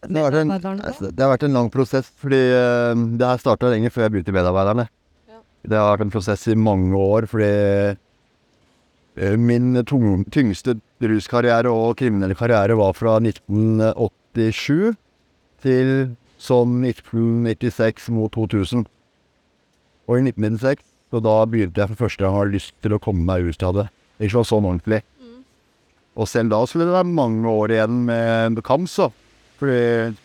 det, 0.06 0.22
har 0.22 0.38
en, 0.38 0.54
det 0.54 1.18
har 1.18 1.32
vært 1.34 1.48
en 1.48 1.58
lang 1.58 1.72
prosess, 1.74 2.12
fordi 2.22 2.38
eh, 2.54 2.94
det 3.18 3.26
her 3.26 3.42
starta 3.42 3.74
lenge 3.74 3.90
før 3.90 4.06
jeg 4.06 4.14
begynte 4.14 4.36
i 4.36 4.38
Medarbeiderne. 4.38 4.86
Det 5.66 5.80
har 5.82 5.96
vært 5.96 6.06
en 6.06 6.14
prosess 6.14 6.46
i 6.54 6.54
mange 6.54 6.94
år, 6.94 7.26
fordi 7.32 7.50
eh, 9.18 9.38
min 9.42 9.82
tung, 9.90 10.22
tyngste 10.30 10.78
ruskarriere 11.02 11.74
og 11.74 11.98
kriminelle 11.98 12.38
karriere 12.38 12.78
var 12.78 12.94
fra 12.94 13.18
1987 13.18 14.94
til 15.66 15.96
sånn 16.38 16.84
1996 16.86 18.12
mot 18.14 18.30
2000. 18.38 18.86
Og 20.06 20.20
i 20.20 20.28
1996, 20.30 20.86
så 21.16 21.22
da 21.24 21.34
begynte 21.48 21.80
jeg 21.80 21.94
for 21.94 22.04
første 22.04 22.26
gang 22.26 22.34
å 22.36 22.42
ha 22.42 22.48
lyst 22.52 22.74
til 22.84 22.92
å 22.92 23.00
komme 23.00 23.24
meg 23.24 23.48
ut 23.48 23.62
av 23.64 23.78
det. 23.78 23.86
Ikke 24.20 24.42
var 24.42 24.48
sånn 24.50 24.66
ordentlig. 24.68 24.98
Og 26.16 26.28
selv 26.28 26.52
da 26.52 26.62
skulle 26.68 26.88
det 26.90 26.96
være 26.96 27.12
mange 27.12 27.52
år 27.52 27.72
igjen 27.76 28.02
med 28.08 28.60
kamp, 28.68 28.90
så. 28.92 29.10
Fordi 29.60 30.16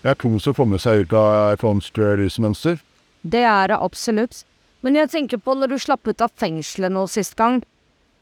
det 0.00 0.08
er 0.08 0.16
tungt 0.16 0.48
å 0.48 0.54
komme 0.56 0.80
seg 0.80 1.04
ut 1.04 1.12
av 1.16 1.54
et 1.54 1.64
sånt 1.64 2.00
rusmønster. 2.00 2.80
Det 3.20 3.44
er 3.44 3.72
det 3.72 3.76
absolutt. 3.76 4.46
Men 4.80 4.96
jeg 4.96 5.12
tenker 5.12 5.40
på 5.44 5.52
når 5.56 5.74
du 5.74 5.76
slapp 5.84 6.08
ut 6.08 6.24
av 6.24 6.32
fengselet 6.40 6.92
nå 6.92 7.04
sist 7.12 7.36
gang. 7.36 7.60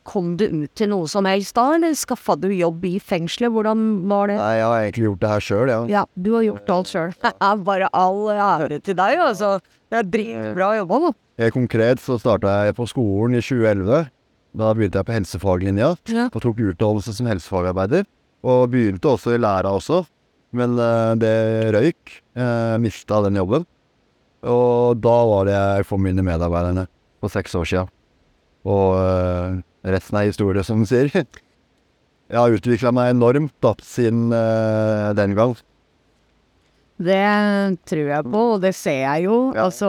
Kom 0.09 0.33
du 0.41 0.47
ut 0.49 0.73
til 0.79 0.91
noe 0.91 1.07
som 1.11 1.27
helst 1.29 1.55
da, 1.55 1.69
eller 1.77 1.95
skaffa 1.99 2.35
du 2.41 2.49
jobb 2.51 2.87
i 2.89 2.97
fengselet? 2.99 3.53
Hvordan 3.55 3.87
var 4.11 4.31
det? 4.33 4.39
Nei, 4.41 4.53
jeg 4.57 4.67
har 4.67 4.83
egentlig 4.83 5.07
gjort 5.07 5.23
det 5.23 5.33
her 5.35 5.47
sjøl, 5.47 5.71
ja. 5.71 5.79
Ja, 5.93 6.05
du 6.17 6.31
har 6.35 6.47
gjort 6.49 6.75
alt 6.75 6.91
sjøl. 6.91 7.15
Bare 7.69 7.91
all 7.95 8.23
ære 8.35 8.83
til 8.83 8.99
deg, 8.99 9.23
altså. 9.29 9.59
Det 9.89 10.03
er 10.03 10.13
dritbra 10.17 10.73
jobba, 10.81 11.01
da. 11.07 11.13
Helt 11.39 11.55
konkret 11.55 12.01
så 12.03 12.17
starta 12.19 12.53
jeg 12.67 12.75
på 12.79 12.87
skolen 12.91 13.37
i 13.39 13.43
2011. 13.45 14.09
Da 14.59 14.71
begynte 14.75 14.99
jeg 14.99 15.07
på 15.07 15.15
helsefaglinja 15.15 15.91
Ja. 16.11 16.29
og 16.33 16.41
tok 16.43 16.59
utdannelse 16.59 17.15
som 17.15 17.29
helsefagarbeider. 17.31 18.07
Og 18.43 18.71
begynte 18.73 19.07
også 19.13 19.35
i 19.35 19.39
læra 19.43 19.71
også, 19.75 20.05
men 20.53 20.79
eh, 20.79 21.15
det 21.21 21.35
røyk. 21.75 22.17
Jeg 22.39 22.81
mista 22.83 23.21
den 23.23 23.37
jobben. 23.39 23.67
Og 24.43 24.99
da 25.03 25.17
var 25.27 25.45
det 25.49 25.55
jeg 25.55 25.87
for 25.87 25.99
mine 25.99 26.23
medarbeiderne 26.23 26.87
for 27.21 27.29
seks 27.31 27.55
år 27.59 27.67
sia. 27.67 27.85
Og 28.67 28.95
eh, 28.99 29.59
resten 29.95 30.19
er 30.19 30.29
historie, 30.31 30.63
som 30.67 30.83
de 30.83 30.87
sier. 30.91 31.11
Jeg 32.29 32.37
har 32.37 32.53
utvikla 32.53 32.91
meg 32.93 33.15
enormt 33.15 33.55
da, 33.65 33.71
siden 33.81 34.27
eh, 34.37 35.15
den 35.17 35.33
gang. 35.39 35.55
Det 36.99 37.79
tror 37.87 38.09
jeg 38.11 38.27
på, 38.27 38.45
og 38.57 38.63
det 38.65 38.75
ser 38.75 39.03
jeg 39.05 39.27
jo. 39.29 39.39
Altså, 39.55 39.89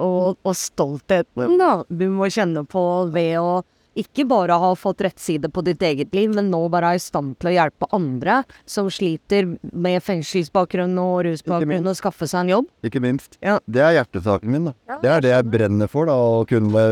og, 0.00 0.36
og 0.40 0.54
stoltheten 0.56 1.58
da, 1.60 1.72
du 1.88 2.06
må 2.12 2.30
kjenne 2.32 2.62
på 2.68 2.82
ved 3.12 3.34
å 3.42 3.50
ikke 3.96 4.26
bare 4.28 4.56
ha 4.60 4.70
fått 4.76 5.00
rettside 5.06 5.48
på 5.52 5.62
ditt 5.64 5.80
eget 5.84 6.12
liv, 6.16 6.32
men 6.36 6.50
nå 6.52 6.58
være 6.72 6.94
i 6.96 7.00
stand 7.00 7.38
til 7.40 7.48
å 7.48 7.54
hjelpe 7.54 7.88
andre 7.96 8.42
som 8.68 8.90
sliter 8.92 9.48
med 9.72 10.04
fengselsbakgrunn 10.04 10.96
og 11.00 11.22
rusbakgrunn, 11.24 11.88
og 11.88 11.96
skaffe 11.96 12.28
seg 12.28 12.44
en 12.44 12.52
jobb. 12.56 12.68
Ikke 12.84 13.00
minst. 13.04 13.38
Ja. 13.40 13.56
Det 13.64 13.80
er 13.84 13.96
hjertesaken 13.96 14.52
min. 14.52 14.68
da. 14.68 14.98
Det 15.00 15.12
er 15.12 15.24
det 15.24 15.32
jeg 15.32 15.48
brenner 15.52 15.88
for. 15.92 16.10
da, 16.10 16.16
Å 16.16 16.44
kunne 16.48 16.84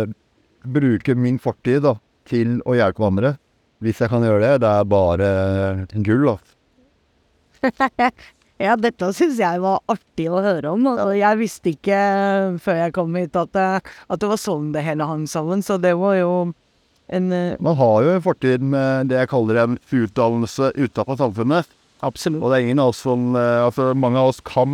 bruke 0.65 1.17
min 1.17 1.37
fortid 1.43 1.85
da, 1.85 1.99
til 2.29 2.61
å 2.65 2.77
hjelpe 2.79 3.05
andre. 3.05 3.35
Hvis 3.85 4.01
jeg 4.01 4.09
kan 4.09 4.25
gjøre 4.25 4.41
det. 4.47 4.55
Det 4.65 4.71
er 4.73 4.89
bare 4.89 5.29
gull. 6.09 6.31
da. 6.33 6.39
Ja, 8.63 8.77
dette 8.79 9.09
syns 9.17 9.41
jeg 9.41 9.61
var 9.65 9.81
artig 9.91 10.29
å 10.31 10.39
høre 10.45 10.71
om. 10.77 10.85
og 10.87 11.15
Jeg 11.19 11.39
visste 11.41 11.73
ikke 11.75 11.97
før 12.63 12.77
jeg 12.85 12.95
kom 12.95 13.17
hit 13.19 13.35
at 13.37 13.51
det, 13.57 13.71
at 13.85 14.21
det 14.23 14.29
var 14.31 14.39
sånn 14.41 14.69
det 14.75 14.85
hele 14.87 15.09
hang 15.09 15.25
sammen, 15.31 15.65
så 15.65 15.79
det 15.83 15.95
var 15.99 16.15
jo 16.21 16.31
en 17.13 17.33
eh, 17.35 17.57
Man 17.61 17.77
har 17.77 17.97
jo 18.07 18.13
en 18.15 18.23
fortid 18.25 18.63
med 18.63 19.11
det 19.11 19.19
jeg 19.19 19.33
kaller 19.35 19.59
en 19.65 19.75
utdannelse 19.91 20.71
utafor 20.79 21.19
samfunnet. 21.21 21.67
Absolutt. 22.05 22.43
Og 22.43 22.51
det 22.53 22.57
er 22.61 22.65
ingen 22.69 22.81
av 22.85 22.93
oss 22.95 23.03
som 23.05 23.35
eh, 23.37 23.65
Altså, 23.67 23.91
mange 23.99 24.23
av 24.23 24.31
oss 24.33 24.41
kan 24.45 24.73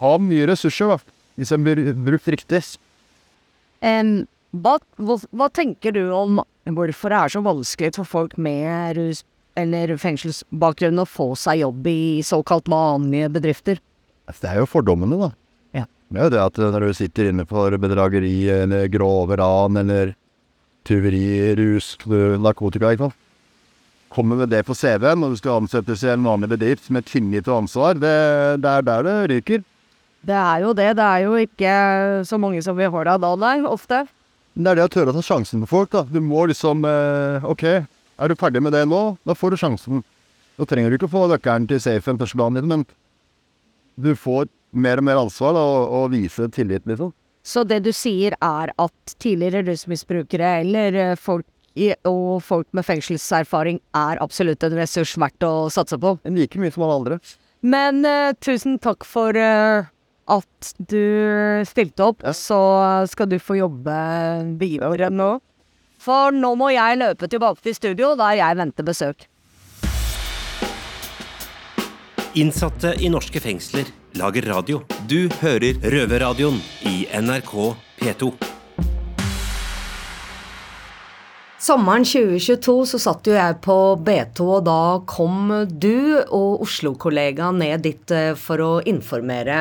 ha 0.00 0.14
mye 0.22 0.48
ressurser, 0.52 0.94
da. 0.94 0.98
Hvis 1.36 1.52
en 1.52 1.66
blir 1.66 1.82
brukt 2.06 2.28
riktig. 2.32 2.62
Um, 3.84 4.22
hva, 4.56 4.78
hva, 4.96 5.18
hva 5.36 5.50
tenker 5.52 5.92
du 5.92 6.06
om 6.16 6.38
hvorfor 6.64 7.12
det 7.12 7.18
er 7.18 7.32
så 7.34 7.42
vanskelig 7.44 7.90
for 7.98 8.08
folk 8.08 8.38
med 8.40 8.96
rus- 8.96 9.24
eller 9.56 9.96
fengselsbakgrunn 10.00 11.02
å 11.02 11.08
få 11.08 11.30
seg 11.38 11.62
jobb 11.64 11.88
i 11.90 11.98
såkalt 12.26 12.68
vanlige 12.70 13.30
bedrifter? 13.38 13.80
Altså, 14.28 14.42
Det 14.42 14.50
er 14.52 14.60
jo 14.60 14.68
fordommene, 14.70 15.18
da. 15.20 15.30
Ja. 15.80 15.84
Det 16.12 16.20
er 16.20 16.28
jo 16.28 16.34
det 16.36 16.42
at 16.44 16.60
når 16.76 16.88
du 16.88 16.94
sitter 16.98 17.30
inne 17.30 17.46
for 17.48 17.76
bedrageri 17.80 18.34
eller 18.52 18.88
grove 18.92 19.38
ran 19.40 19.80
eller 19.82 20.14
tyveri, 20.86 21.54
rus, 21.58 21.94
narkotika, 22.06 22.92
ikke 22.94 23.08
sant. 23.08 23.22
Kommer 24.16 24.38
med 24.38 24.52
det 24.54 24.62
på 24.64 24.74
CV-en 24.76 25.18
når 25.20 25.34
du 25.34 25.38
skal 25.40 25.58
ansettes 25.60 26.04
i 26.06 26.12
en 26.12 26.22
vanlig 26.24 26.48
bedrift 26.54 26.92
med 26.94 27.04
tillit 27.08 27.48
og 27.50 27.64
ansvar, 27.64 27.98
det, 27.98 28.12
det 28.62 28.70
er 28.70 28.86
der 28.86 29.02
det 29.04 29.16
ryker. 29.32 29.64
Det 30.26 30.36
er 30.36 30.62
jo 30.62 30.70
det. 30.74 30.92
Det 30.98 31.06
er 31.06 31.24
jo 31.26 31.34
ikke 31.38 31.72
så 32.26 32.38
mange 32.40 32.62
som 32.64 32.78
vil 32.78 32.90
ha 32.90 33.02
deg 33.10 33.20
da, 33.22 33.32
nei, 33.38 33.56
ofte. 33.66 34.04
Det 34.56 34.70
er 34.72 34.78
det 34.78 34.86
å 34.86 34.92
tørre 34.94 35.12
å 35.12 35.16
ta 35.18 35.22
sjansen 35.26 35.60
på 35.62 35.68
folk, 35.68 35.90
da. 35.92 36.04
Du 36.08 36.22
må 36.24 36.46
liksom 36.48 36.86
eh, 36.88 37.44
OK, 37.44 37.66
er 38.18 38.28
du 38.32 38.38
ferdig 38.38 38.62
med 38.64 38.74
det 38.76 38.84
nå? 38.88 39.02
Da 39.26 39.36
får 39.36 39.52
du 39.54 39.60
sjansen. 39.60 40.04
Da 40.56 40.66
trenger 40.68 40.90
du 40.90 40.98
ikke 40.98 41.10
å 41.10 41.14
få 41.16 41.26
nøkkelen 41.30 41.68
til 41.70 41.82
safen 41.82 42.20
første 42.20 42.40
dagen 42.40 42.58
din, 42.58 42.70
men 42.70 42.86
du 43.96 44.14
får 44.16 44.48
mer 44.76 45.00
og 45.00 45.08
mer 45.08 45.20
ansvar 45.20 45.56
da, 45.56 45.62
og, 45.62 45.94
og 45.98 46.10
vise 46.14 46.48
tillit, 46.52 46.84
liksom. 46.88 47.12
Så 47.46 47.62
det 47.62 47.84
du 47.86 47.92
sier 47.94 48.34
er 48.42 48.72
at 48.82 49.16
tidligere 49.22 49.62
rusmisbrukere 49.68 50.48
eller 50.64 50.96
eh, 50.98 51.18
folk 51.20 51.46
i, 51.76 51.92
og 52.08 52.40
folk 52.42 52.66
med 52.74 52.86
fengselserfaring 52.88 53.78
er 53.94 54.20
absolutt 54.24 54.64
en 54.66 54.78
ressurs 54.78 55.12
verdt 55.20 55.44
å 55.46 55.68
satse 55.72 55.98
på. 56.00 56.16
Like 56.24 56.58
mye 56.58 56.72
som 56.74 56.86
alle 56.86 56.96
andre. 57.02 57.18
Men 57.66 58.00
uh, 58.06 58.32
tusen 58.40 58.78
takk 58.82 59.04
for 59.06 59.36
uh, 59.36 59.86
at 60.32 60.72
du 60.78 61.62
stilte 61.68 62.08
opp. 62.08 62.24
Ja. 62.24 62.32
Så 62.36 62.58
skal 63.12 63.30
du 63.30 63.38
få 63.42 63.58
jobbe 63.60 63.96
videre 64.60 65.12
nå. 65.12 65.36
For 66.06 66.30
nå 66.30 66.52
må 66.54 66.70
jeg 66.70 67.00
løpe 67.00 67.26
tilbake 67.26 67.64
til 67.64 67.74
studio, 67.74 68.12
der 68.18 68.36
jeg 68.38 68.58
venter 68.60 68.86
besøk. 68.86 69.26
Innsatte 72.38 72.92
i 73.02 73.08
norske 73.10 73.40
fengsler 73.42 73.88
lager 74.20 74.46
radio. 74.52 74.82
Du 75.10 75.26
hører 75.40 75.80
Røverradioen 75.82 76.60
i 76.86 77.08
NRK 77.10 77.54
P2. 77.98 78.30
Sommeren 81.66 82.04
2022 82.06 82.74
så 82.92 83.00
satt 83.00 83.26
jo 83.26 83.34
jeg 83.34 83.56
på 83.64 83.76
B2, 84.06 84.44
og 84.60 84.66
da 84.68 84.80
kom 85.08 85.50
du 85.72 86.20
og 86.28 86.62
Oslo-kollegaen 86.68 87.58
ned 87.64 87.82
dit 87.88 88.12
eh, 88.14 88.34
for 88.38 88.62
å 88.62 88.72
informere 88.86 89.56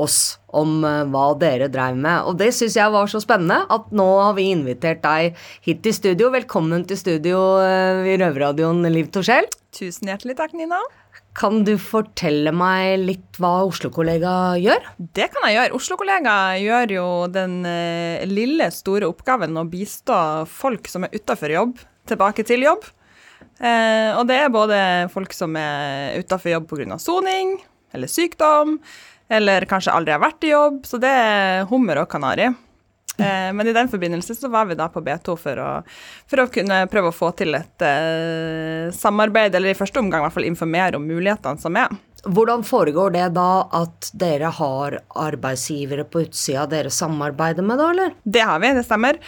oss 0.00 0.36
om 0.56 0.84
eh, 0.84 1.04
hva 1.12 1.26
dere 1.40 1.70
drev 1.72 1.96
med. 1.98 2.28
Og 2.28 2.38
det 2.40 2.52
syns 2.56 2.76
jeg 2.78 2.92
var 2.94 3.10
så 3.10 3.20
spennende 3.22 3.64
at 3.72 3.88
nå 3.96 4.06
har 4.20 4.36
vi 4.38 4.50
invitert 4.52 5.02
deg 5.04 5.36
hit 5.66 5.82
til 5.84 5.96
studio. 5.96 6.30
Velkommen 6.34 6.86
til 6.88 7.00
studio 7.00 7.40
eh, 7.62 8.12
i 8.12 8.18
Røverradioen, 8.20 8.84
Liv 8.92 9.10
Torskjell. 9.14 9.48
Tusen 9.76 10.08
hjertelig 10.12 10.38
takk, 10.38 10.54
Nina. 10.56 10.80
Kan 11.36 11.64
du 11.68 11.74
fortelle 11.80 12.52
meg 12.56 13.02
litt 13.02 13.40
hva 13.40 13.66
Oslo-kollega 13.68 14.56
gjør? 14.60 14.86
Det 14.96 15.28
kan 15.34 15.44
jeg 15.44 15.58
gjøre. 15.58 15.76
Oslo-kollega 15.76 16.36
gjør 16.62 16.94
jo 16.94 17.08
den 17.32 17.58
eh, 17.68 18.24
lille, 18.28 18.70
store 18.72 19.08
oppgaven 19.10 19.58
å 19.60 19.66
bistå 19.68 20.18
folk 20.48 20.88
som 20.88 21.04
er 21.04 21.16
utafor 21.16 21.52
jobb, 21.52 21.82
tilbake 22.08 22.46
til 22.48 22.64
jobb. 22.64 22.86
Eh, 23.60 24.12
og 24.16 24.24
det 24.28 24.38
er 24.40 24.52
både 24.52 24.78
folk 25.12 25.36
som 25.36 25.56
er 25.60 26.16
utafor 26.20 26.54
jobb 26.54 26.70
pga. 26.72 26.98
soning 27.00 27.58
eller 27.96 28.10
sykdom, 28.10 28.78
eller 29.28 29.66
kanskje 29.68 29.94
aldri 29.94 30.14
har 30.14 30.22
vært 30.22 30.46
i 30.46 30.52
jobb. 30.52 30.80
Så 30.86 31.00
det 31.02 31.10
er 31.10 31.66
hummer 31.72 32.04
og 32.04 32.10
kanari. 32.12 32.52
Eh, 33.16 33.52
men 33.56 33.64
i 33.64 33.72
den 33.72 33.88
forbindelse 33.88 34.34
så 34.36 34.48
var 34.52 34.66
vi 34.68 34.74
da 34.76 34.90
på 34.92 35.00
B2 35.00 35.38
for 35.40 35.56
å, 35.56 35.68
for 36.28 36.42
å 36.42 36.50
kunne 36.52 36.82
prøve 36.92 37.08
å 37.08 37.14
få 37.16 37.30
til 37.38 37.56
et 37.56 37.80
uh, 37.80 38.92
samarbeid, 38.92 39.56
eller 39.56 39.72
i 39.72 39.78
første 39.78 40.02
omgang 40.02 40.20
i 40.20 40.26
hvert 40.26 40.34
fall 40.34 40.44
informere 40.44 41.00
om 41.00 41.06
mulighetene 41.08 41.56
som 41.62 41.78
er. 41.80 41.94
Hvordan 42.26 42.64
foregår 42.66 43.12
det 43.14 43.26
da 43.36 43.66
at 43.76 44.10
dere 44.18 44.50
har 44.54 44.98
arbeidsgivere 45.14 46.06
på 46.10 46.24
utsida 46.26 46.66
dere 46.70 46.90
samarbeider 46.92 47.64
med, 47.66 47.78
da, 47.78 47.90
eller? 47.92 48.14
Det 48.24 48.42
har 48.46 48.60
vi, 48.62 48.72
det 48.74 48.84
stemmer. 48.86 49.18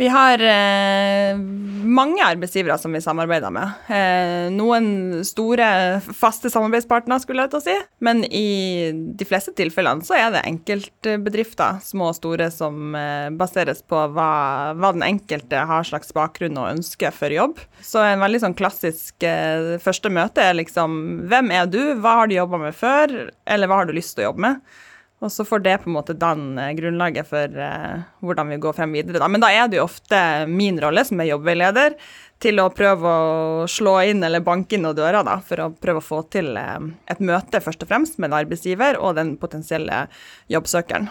Vi 0.00 0.08
har 0.12 0.40
eh, 0.40 1.36
mange 1.36 2.24
arbeidsgivere 2.24 2.78
som 2.80 2.96
vi 2.96 3.02
samarbeider 3.04 3.52
med. 3.54 3.76
Eh, 3.92 4.48
noen 4.54 5.22
store 5.26 5.68
faste 6.16 6.50
samarbeidspartnere, 6.52 7.22
skulle 7.22 7.46
jeg 7.46 7.54
til 7.54 7.60
å 7.60 7.66
si. 7.66 7.76
Men 8.04 8.24
i 8.24 8.92
de 8.92 9.28
fleste 9.28 9.54
tilfellene 9.56 10.04
så 10.06 10.16
er 10.18 10.32
det 10.34 10.44
enkeltbedrifter, 10.48 11.80
små 11.84 12.10
og 12.12 12.18
store, 12.18 12.50
som 12.54 12.96
eh, 12.96 13.28
baseres 13.36 13.84
på 13.84 14.06
hva, 14.16 14.30
hva 14.76 14.92
den 14.96 15.04
enkelte 15.06 15.66
har 15.68 15.86
slags 15.88 16.12
bakgrunn 16.16 16.56
og 16.60 16.72
ønske 16.74 17.12
for 17.14 17.32
jobb. 17.32 17.60
Så 17.84 18.02
en 18.04 18.22
veldig 18.24 18.42
sånn 18.44 18.56
klassisk 18.58 19.24
eh, 19.26 19.76
første 19.82 20.12
møte 20.12 20.44
er 20.44 20.56
liksom 20.56 20.94
Hvem 21.30 21.50
er 21.54 21.68
du? 21.70 21.80
Hva 22.00 22.20
har 22.20 22.30
du 22.30 22.36
jobba 22.46 22.62
med 22.64 22.76
før? 22.76 23.16
Eller 23.44 23.68
hva 23.68 23.82
har 23.82 23.88
du 23.88 23.96
lyst 23.96 24.16
til 24.16 24.24
å 24.24 24.30
jobbe 24.30 24.46
med? 24.46 24.76
Og 25.24 25.32
så 25.32 25.46
får 25.48 25.62
det 25.64 25.78
på 25.80 25.88
en 25.88 25.94
måte 25.96 26.16
danne 26.16 26.66
grunnlaget 26.76 27.28
for 27.28 27.60
eh, 27.66 28.02
hvordan 28.20 28.50
vi 28.52 28.58
går 28.60 28.74
frem 28.76 28.92
videre. 28.92 29.20
Da. 29.22 29.28
Men 29.32 29.40
da 29.40 29.48
er 29.48 29.70
det 29.72 29.78
jo 29.78 29.86
ofte 29.86 30.18
min 30.50 30.76
rolle 30.82 31.06
som 31.08 31.22
er 31.22 31.30
jobbveileder 31.30 31.96
til 32.44 32.60
å 32.60 32.68
prøve 32.68 33.12
å 33.12 33.68
slå 33.70 33.94
inn 34.10 34.20
eller 34.26 34.44
banke 34.44 34.76
inn 34.76 34.84
noen 34.84 34.98
dører, 34.98 35.22
da, 35.24 35.38
for 35.40 35.62
å 35.64 35.70
prøve 35.72 36.02
å 36.02 36.04
få 36.04 36.20
til 36.34 36.52
eh, 36.60 36.90
et 37.08 37.22
møte 37.24 37.62
først 37.64 37.86
og 37.86 37.92
fremst 37.92 38.20
med 38.20 38.28
en 38.28 38.40
arbeidsgiver 38.42 39.00
og 39.00 39.16
den 39.16 39.38
potensielle 39.40 40.04
jobbsøkeren. 40.52 41.08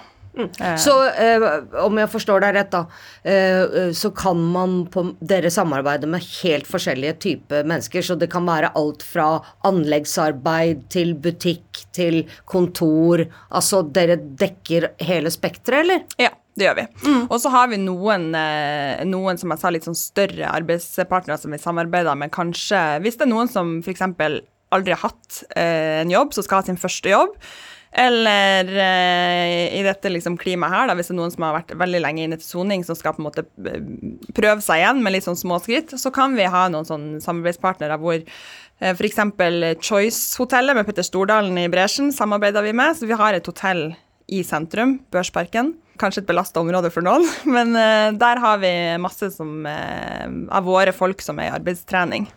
Så 0.77 0.93
eh, 1.09 1.45
om 1.83 1.99
jeg 1.99 2.11
forstår 2.11 2.43
deg 2.43 2.55
rett, 2.57 2.71
da, 2.73 2.83
eh, 3.23 3.61
eh, 3.63 3.91
så 3.95 4.11
kan 4.15 4.39
man 4.51 4.77
på 4.91 5.05
Dere 5.23 5.51
samarbeide 5.53 6.09
med 6.11 6.25
helt 6.41 6.67
forskjellige 6.69 7.17
typer 7.25 7.67
mennesker, 7.67 8.03
så 8.03 8.17
det 8.19 8.29
kan 8.33 8.47
være 8.47 8.73
alt 8.75 9.05
fra 9.05 9.27
anleggsarbeid 9.67 10.87
til 10.93 11.13
butikk 11.23 11.85
til 11.95 12.23
kontor. 12.49 13.25
Altså 13.55 13.83
dere 13.95 14.17
dekker 14.17 14.91
hele 15.07 15.31
spekteret, 15.33 15.85
eller? 15.85 16.03
Ja, 16.21 16.33
det 16.55 16.67
gjør 16.67 16.77
vi. 16.81 16.87
Og 17.29 17.37
så 17.43 17.51
har 17.53 17.69
vi 17.71 17.79
noen, 17.81 18.29
eh, 18.35 19.05
noen, 19.07 19.39
som 19.39 19.53
jeg 19.53 19.61
sa, 19.61 19.71
litt 19.73 19.87
sånn 19.87 19.97
større 19.99 20.51
arbeidspartnere 20.51 21.39
som 21.41 21.55
vi 21.55 21.61
samarbeider 21.61 22.19
med. 22.19 22.33
Kanskje 22.35 22.81
hvis 23.03 23.19
det 23.19 23.27
er 23.27 23.31
noen 23.33 23.51
som 23.51 23.77
f.eks. 23.83 24.03
aldri 24.75 24.95
har 24.95 25.03
hatt 25.03 25.41
eh, 25.55 26.01
en 26.03 26.11
jobb, 26.11 26.35
som 26.35 26.45
skal 26.45 26.61
ha 26.61 26.67
sin 26.67 26.79
første 26.79 27.11
jobb. 27.11 27.39
Eller 27.95 28.67
eh, 28.75 29.79
i 29.79 29.83
dette 29.85 30.09
liksom 30.11 30.35
klimaet 30.37 30.73
her, 30.73 30.89
da, 30.89 30.95
hvis 30.97 31.07
det 31.07 31.13
er 31.15 31.19
noen 31.21 31.31
som 31.31 31.45
har 31.47 31.55
vært 31.61 31.71
veldig 31.79 32.01
lenge 32.03 32.25
inne 32.25 32.37
til 32.41 32.49
soning, 32.49 32.83
som 32.83 32.97
skal 32.99 33.15
på 33.15 33.23
en 33.23 33.29
måte 33.29 33.45
eh, 33.63 33.85
prøve 34.35 34.59
seg 34.65 34.81
igjen 34.81 34.99
med 35.03 35.15
litt 35.15 35.27
sånn 35.27 35.39
små 35.39 35.61
skritt, 35.63 35.95
så 35.95 36.11
kan 36.15 36.35
vi 36.35 36.49
ha 36.51 36.65
noen 36.71 36.87
sånn 36.87 37.07
samarbeidspartnere 37.23 37.95
hvor 38.01 38.17
eh, 38.19 38.91
F.eks. 38.91 39.21
Choice-hotellet 39.79 40.75
med 40.75 40.89
Petter 40.89 41.07
Stordalen 41.07 41.55
i 41.61 41.69
bresjen 41.71 42.11
samarbeider 42.15 42.67
vi 42.67 42.75
med. 42.75 42.99
Så 42.99 43.07
vi 43.07 43.15
har 43.15 43.37
et 43.37 43.47
hotell 43.47 43.87
i 44.27 44.43
sentrum, 44.43 44.97
Børsparken. 45.15 45.71
Kanskje 46.01 46.25
et 46.25 46.27
belasta 46.27 46.59
område 46.59 46.91
for 46.91 47.05
noen, 47.05 47.23
men 47.55 47.77
eh, 47.79 48.11
der 48.19 48.43
har 48.43 48.59
vi 48.59 48.73
masse 48.99 49.31
som, 49.37 49.61
eh, 49.71 50.27
av 50.51 50.67
våre 50.67 50.91
folk 50.91 51.23
som 51.23 51.39
er 51.39 51.53
i 51.53 51.55
arbeidstrening. 51.61 52.27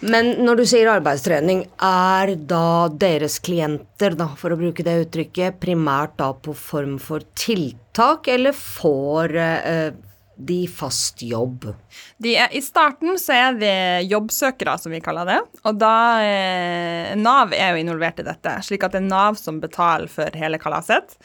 Men 0.00 0.36
når 0.46 0.60
du 0.60 0.64
sier 0.70 0.88
arbeidstrening, 0.92 1.64
er 1.82 2.34
da 2.46 2.86
deres 2.94 3.40
klienter, 3.42 4.14
da, 4.18 4.28
for 4.38 4.54
å 4.54 4.58
bruke 4.60 4.84
det 4.86 4.94
uttrykket, 5.06 5.58
primært 5.62 6.14
da 6.20 6.30
på 6.38 6.54
form 6.54 6.98
for 7.02 7.26
tiltak, 7.38 8.30
eller 8.30 8.54
får 8.54 9.34
eh, 9.42 9.88
de 10.38 10.60
fast 10.70 11.18
jobb? 11.26 11.64
De 12.22 12.32
er, 12.38 12.52
I 12.54 12.60
starten 12.62 13.16
så 13.18 13.34
er 13.34 13.56
det 13.58 13.72
jobbsøkere, 14.06 14.76
som 14.78 14.92
vi 14.94 15.00
kaller 15.02 15.26
det. 15.26 15.38
Og 15.66 15.76
da 15.80 15.90
eh, 16.22 17.12
Nav 17.18 17.50
er 17.56 17.74
jo 17.74 17.80
involvert 17.82 18.22
i 18.22 18.26
dette, 18.28 18.52
slik 18.62 18.86
at 18.86 18.94
det 18.94 19.00
er 19.02 19.08
Nav 19.10 19.34
som 19.40 19.58
betaler 19.62 20.06
for 20.12 20.30
hele 20.38 20.60
kalaset. 20.62 21.16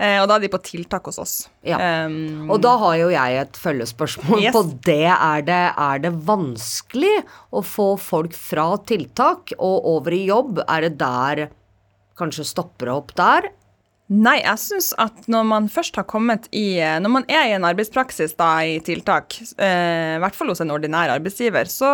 Eh, 0.00 0.16
og 0.22 0.28
da 0.30 0.38
er 0.38 0.46
de 0.46 0.50
på 0.54 0.62
tiltak 0.64 1.04
hos 1.10 1.20
oss. 1.20 1.34
Ja. 1.68 1.76
Um, 2.08 2.48
Og 2.50 2.62
da 2.64 2.72
har 2.80 2.96
jo 3.02 3.10
jeg 3.12 3.40
et 3.44 3.60
følgespørsmål 3.60 4.40
Yes. 4.48 4.56
på 4.56 4.64
det. 4.88 5.02
Er, 5.12 5.42
det. 5.44 5.60
er 5.76 6.02
det 6.06 6.14
vanskelig 6.32 7.18
å 7.52 7.60
få 7.64 7.90
folk 8.00 8.32
fra 8.32 8.70
tiltak 8.88 9.52
og 9.58 9.90
over 9.98 10.16
i 10.16 10.24
jobb? 10.30 10.64
Er 10.66 10.88
det 10.88 10.96
der 11.02 11.48
Kanskje 12.16 12.44
stopper 12.44 12.90
opp 12.92 13.14
der? 13.16 13.46
Nei, 14.12 14.42
jeg 14.42 14.60
syns 14.60 14.90
at 15.00 15.24
når 15.30 15.44
man 15.48 15.66
først 15.72 15.96
har 15.96 16.04
kommet 16.10 16.44
i 16.52 16.76
Når 17.00 17.12
man 17.14 17.24
er 17.32 17.46
i 17.48 17.54
en 17.56 17.64
arbeidspraksis 17.64 18.34
da 18.36 18.48
i 18.68 18.74
tiltak, 18.84 19.38
eh, 19.56 20.18
i 20.18 20.20
hvert 20.20 20.36
fall 20.36 20.50
hos 20.52 20.60
en 20.60 20.72
ordinær 20.74 21.14
arbeidsgiver, 21.14 21.70
så 21.70 21.88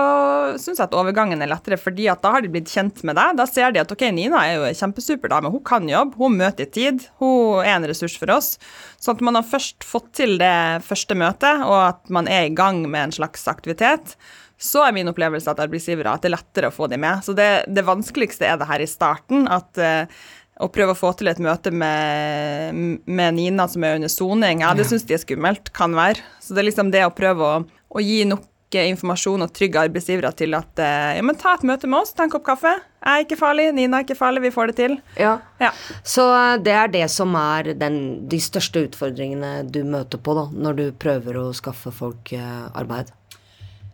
syns 0.58 0.80
jeg 0.80 0.88
at 0.88 0.96
overgangen 0.98 1.44
er 1.44 1.50
lettere, 1.52 1.78
fordi 1.78 2.08
at 2.10 2.22
da 2.24 2.32
har 2.34 2.42
de 2.42 2.50
blitt 2.50 2.72
kjent 2.72 3.04
med 3.06 3.14
deg. 3.20 3.36
Da 3.38 3.46
ser 3.46 3.70
de 3.74 3.82
at 3.84 3.94
ok, 3.94 4.08
Nina 4.16 4.40
er 4.48 4.56
jo 4.56 4.72
kjempesuper 4.80 5.30
dame, 5.30 5.52
hun 5.52 5.62
kan 5.68 5.86
jobb, 5.86 6.16
hun 6.18 6.40
møter 6.40 6.66
i 6.66 6.72
tid, 6.74 7.06
hun 7.22 7.62
er 7.62 7.76
en 7.76 7.86
ressurs 7.86 8.18
for 8.18 8.34
oss. 8.34 8.56
Så 8.98 9.14
at 9.14 9.22
man 9.22 9.38
har 9.38 9.46
først 9.46 9.86
fått 9.86 10.10
til 10.18 10.40
det 10.42 10.82
første 10.88 11.14
møtet, 11.18 11.62
og 11.68 11.78
at 11.84 12.02
man 12.10 12.26
er 12.26 12.48
i 12.48 12.54
gang 12.56 12.82
med 12.88 13.08
en 13.08 13.16
slags 13.20 13.46
aktivitet, 13.52 14.16
så 14.58 14.82
er 14.88 14.94
min 14.96 15.06
opplevelse 15.06 15.52
at 15.52 15.60
arbeidsgivere 15.62 16.10
at 16.10 16.24
det 16.24 16.32
er 16.32 16.34
lettere 16.34 16.70
å 16.72 16.74
få 16.74 16.88
dem 16.90 17.04
med. 17.04 17.22
Så 17.22 17.34
det, 17.38 17.68
det 17.70 17.86
vanskeligste 17.86 18.48
er 18.48 18.58
det 18.58 18.66
her 18.66 18.82
i 18.82 18.90
starten, 18.90 19.46
at 19.46 19.78
eh, 19.78 20.10
å 20.58 20.68
prøve 20.72 20.94
å 20.94 20.98
få 20.98 21.12
til 21.18 21.30
et 21.30 21.40
møte 21.42 21.72
med, 21.74 23.00
med 23.06 23.36
Nina 23.38 23.68
som 23.70 23.84
er 23.86 23.98
under 23.98 24.12
soning, 24.12 24.64
ja, 24.64 24.74
det 24.76 24.88
syns 24.88 25.06
de 25.06 25.16
er 25.16 25.22
skummelt, 25.22 25.72
kan 25.76 25.94
være. 25.96 26.22
Så 26.42 26.54
det 26.54 26.64
er 26.64 26.70
liksom 26.70 26.92
det 26.94 27.04
å 27.06 27.14
prøve 27.14 27.46
å, 27.46 27.58
å 27.66 28.02
gi 28.02 28.24
nok 28.28 28.46
eh, 28.74 28.88
informasjon 28.90 29.46
og 29.46 29.52
trygge 29.54 29.84
arbeidsgivere 29.86 30.32
til 30.38 30.56
at 30.58 30.82
eh, 30.82 31.18
ja, 31.18 31.26
men 31.26 31.38
ta 31.38 31.54
et 31.54 31.66
møte 31.68 31.90
med 31.90 32.02
oss, 32.02 32.14
ta 32.16 32.26
en 32.26 32.32
kopp 32.34 32.46
kaffe. 32.48 32.74
Jeg 32.98 33.22
er 33.22 33.26
ikke 33.26 33.38
farlig, 33.40 33.68
Nina 33.76 34.00
er 34.00 34.08
ikke 34.08 34.18
farlig, 34.18 34.42
vi 34.48 34.54
får 34.54 34.72
det 34.72 34.78
til. 34.80 34.96
Ja. 35.20 35.36
Ja. 35.62 35.70
Så 36.02 36.26
eh, 36.34 36.56
det 36.66 36.74
er 36.74 36.90
det 36.96 37.06
som 37.14 37.38
er 37.38 37.72
den, 37.78 38.00
de 38.30 38.42
største 38.42 38.88
utfordringene 38.88 39.62
du 39.68 39.84
møter 39.86 40.18
på 40.22 40.34
da, 40.38 40.48
når 40.52 40.82
du 40.82 40.84
prøver 40.98 41.38
å 41.38 41.46
skaffe 41.56 41.94
folk 41.94 42.34
arbeid? 42.34 43.14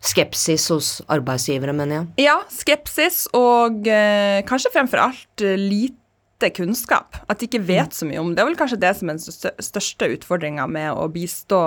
Skepsis 0.04 0.66
hos 0.68 0.88
arbeidsgivere, 1.08 1.72
mener 1.76 1.96
jeg. 1.96 2.26
Ja, 2.26 2.36
skepsis 2.52 3.24
og 3.36 3.86
eh, 3.88 4.42
kanskje 4.48 4.72
fremfor 4.74 5.00
alt 5.06 5.44
eh, 5.44 5.56
lite 6.44 6.56
kunnskap. 6.56 7.16
At 7.28 7.40
de 7.40 7.48
ikke 7.48 7.62
vet 7.66 7.94
så 7.96 8.06
mye 8.08 8.20
om 8.20 8.30
det. 8.30 8.38
Det 8.38 8.44
er 8.44 8.50
vel 8.50 8.58
kanskje 8.58 8.80
det 8.82 8.92
som 8.98 9.10
er 9.10 9.18
den 9.18 9.64
største 9.68 10.10
utfordringa 10.16 10.66
med 10.70 10.92
å 10.92 11.08
bistå 11.12 11.60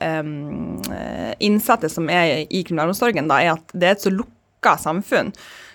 eh, 0.00 1.34
innsatte 1.44 1.90
som 1.92 2.08
er 2.12 2.46
i 2.48 2.64
kriminalomsorgen, 2.66 3.28
da, 3.30 3.40
er 3.42 3.54
at 3.56 3.74
det 3.74 3.90
er 3.90 3.98
et 3.98 4.06
så 4.06 4.12
lukka 4.14 4.76
samfunn. 4.80 5.34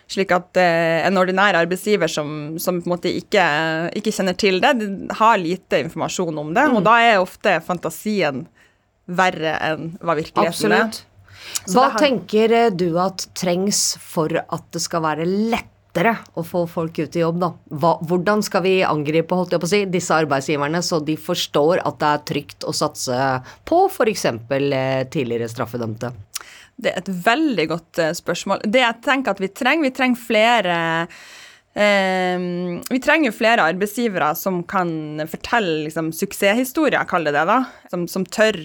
Slik 0.09 0.31
at 0.33 0.57
uh, 0.57 1.05
en 1.05 1.19
ordinær 1.21 1.53
arbeidsgiver 1.53 2.09
som, 2.09 2.55
som 2.57 2.79
på 2.81 2.89
en 2.89 2.93
måte 2.95 3.11
ikke, 3.13 3.43
ikke 3.99 4.13
kjenner 4.15 4.33
til 4.41 4.57
det, 4.63 4.71
de 4.79 4.87
har 5.19 5.37
lite 5.37 5.83
informasjon 5.85 6.39
om 6.41 6.49
det. 6.55 6.63
Og 6.73 6.81
da 6.87 6.95
er 7.05 7.21
ofte 7.21 7.59
fantasien 7.61 8.47
verre 9.05 9.53
enn 9.67 9.91
hva 10.01 10.17
virkeligheten 10.17 10.73
er. 10.73 10.87
Absolutt. 10.87 11.05
Hva 11.69 11.91
tenker 11.97 12.55
eh, 12.55 12.71
du 12.73 12.97
at 13.01 13.27
trengs 13.37 13.99
for 14.01 14.33
at 14.41 14.65
det 14.73 14.81
skal 14.81 15.05
være 15.05 15.29
lettere 15.89 16.17
å 16.37 16.43
få 16.43 16.65
folk 16.67 16.97
ut 16.99 17.15
i 17.15 17.23
jobb, 17.23 17.39
da? 17.39 17.51
Hva, 17.69 17.97
hvordan 18.05 18.43
skal 18.43 18.63
vi 18.63 18.83
angripe 18.83 19.35
holdt 19.35 19.51
jeg 19.53 19.61
på 19.61 19.67
å 19.67 19.71
si, 19.71 19.85
disse 19.85 20.13
arbeidsgiverne, 20.13 20.81
så 20.81 20.99
de 20.99 21.15
forstår 21.17 21.81
at 21.85 21.99
det 21.99 22.09
er 22.09 22.25
trygt 22.29 22.63
å 22.63 22.73
satse 22.73 23.15
på 23.65 23.87
f.eks. 23.89 24.25
Eh, 24.25 25.07
tidligere 25.09 25.49
straffedømte? 25.49 26.13
Det 26.79 26.93
er 26.93 27.01
et 27.01 27.09
veldig 27.09 27.67
godt 27.69 27.99
eh, 27.99 28.13
spørsmål. 28.13 28.63
Det 28.65 28.83
jeg 28.83 29.01
tenker 29.03 29.33
at 29.33 29.41
vi 29.41 29.51
trenger, 29.51 29.89
vi 29.89 29.95
trenger 29.95 30.25
flere 30.29 30.79
Um, 31.79 32.81
Vi 32.89 32.97
trenger 32.99 33.31
flere 33.31 33.63
arbeidsgivere 33.69 34.31
som 34.35 34.63
kan 34.67 35.21
fortelle 35.29 35.85
liksom, 35.85 36.09
suksesshistorier, 36.17 37.05
kall 37.07 37.29
det 37.29 37.35
det, 37.37 37.43
da. 37.47 37.59
Som, 37.93 38.07
som 38.09 38.25
tør 38.25 38.57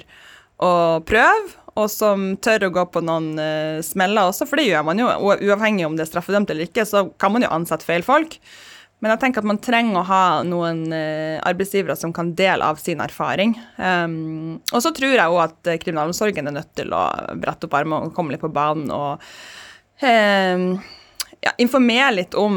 å 0.65 0.71
prøve, 1.05 1.53
og 1.75 1.89
som 1.91 2.35
tør 2.43 2.69
å 2.69 2.75
gå 2.75 2.85
på 2.95 3.03
noen 3.05 3.33
uh, 3.41 3.83
smeller 3.83 4.31
også, 4.31 4.47
for 4.47 4.61
det 4.61 4.69
gjør 4.69 4.87
man 4.87 5.01
jo. 5.01 5.09
Uavhengig 5.35 5.89
om 5.89 5.99
det 5.99 6.07
er 6.07 6.13
straffedømt 6.13 6.53
eller 6.55 6.69
ikke, 6.69 6.87
så 6.87 7.09
kan 7.19 7.35
man 7.35 7.47
jo 7.47 7.51
ansette 7.55 7.87
feil 7.87 8.07
folk. 8.07 8.39
Men 9.03 9.11
jeg 9.13 9.21
tenker 9.25 9.43
at 9.43 9.49
man 9.51 9.59
trenger 9.61 9.99
å 10.01 10.07
ha 10.09 10.25
noen 10.47 10.87
uh, 10.95 11.43
arbeidsgivere 11.45 11.97
som 11.99 12.15
kan 12.15 12.31
dele 12.39 12.65
av 12.65 12.79
sin 12.81 13.03
erfaring. 13.05 13.57
Um, 13.77 14.61
og 14.71 14.85
så 14.85 14.95
tror 14.97 15.17
jeg 15.17 15.27
òg 15.27 15.41
at 15.43 15.73
eh, 15.73 15.81
kriminalomsorgen 15.83 16.49
er 16.49 16.57
nødt 16.57 16.71
til 16.79 16.95
å 16.95 17.03
brette 17.43 17.69
opp 17.69 17.77
armene 17.77 18.09
og 18.09 18.15
komme 18.17 18.33
litt 18.33 18.45
på 18.45 18.53
banen 18.55 18.89
og 18.95 19.19
um, 20.01 20.65
ja, 21.45 21.53
informere 21.61 22.15
litt 22.15 22.39
om 22.39 22.57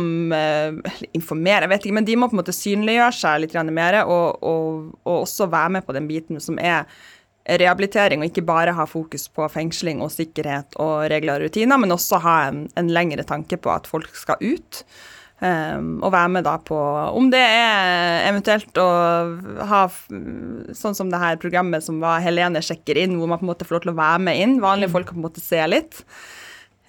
Informere, 1.18 1.66
jeg 1.66 1.72
vet 1.74 1.86
ikke, 1.88 1.98
men 1.98 2.08
de 2.08 2.16
må 2.16 2.30
på 2.30 2.38
en 2.38 2.40
måte 2.40 2.56
synliggjøre 2.56 3.18
seg 3.18 3.42
litt 3.44 3.58
mer, 3.74 4.00
og, 4.06 4.40
og, 4.40 4.90
og 5.04 5.24
også 5.26 5.50
være 5.52 5.74
med 5.76 5.88
på 5.90 5.98
den 5.98 6.08
biten 6.08 6.40
som 6.44 6.62
er 6.62 6.86
rehabilitering, 7.48 8.22
og 8.22 8.32
ikke 8.32 8.46
bare 8.48 8.76
ha 8.76 8.86
fokus 8.90 9.28
på 9.32 9.48
fengsling 9.52 10.02
og 10.04 10.12
sikkerhet 10.12 10.76
og 10.84 11.08
regler 11.12 11.38
og 11.38 11.48
rutiner, 11.48 11.80
men 11.80 11.96
også 11.96 12.20
ha 12.24 12.40
en, 12.50 12.66
en 12.80 12.90
lengre 12.92 13.24
tanke 13.28 13.60
på 13.62 13.72
at 13.72 13.88
folk 13.90 14.12
skal 14.20 14.42
ut. 14.44 14.84
Um, 15.38 16.00
og 16.02 16.10
være 16.16 16.32
med 16.34 16.48
da 16.48 16.56
på 16.66 16.74
Om 17.14 17.28
det 17.30 17.44
er 17.46 18.24
eventuelt 18.26 18.80
å 18.82 18.88
ha 19.70 19.84
sånn 20.74 20.98
som 20.98 21.12
det 21.12 21.20
her 21.22 21.38
programmet 21.38 21.86
som 21.86 22.00
var 22.02 22.24
Helene 22.26 22.64
sjekker 22.66 22.98
inn, 22.98 23.20
hvor 23.20 23.30
man 23.30 23.38
på 23.38 23.46
en 23.46 23.52
måte 23.52 23.68
får 23.68 23.78
lov 23.78 23.84
til 23.86 23.94
å 23.94 24.00
være 24.00 24.24
med 24.26 24.42
inn. 24.42 24.58
Vanlige 24.64 24.96
folk 24.96 25.12
kan 25.12 25.20
på 25.20 25.22
en 25.22 25.28
måte 25.28 25.44
se 25.46 25.62
litt. 25.70 26.02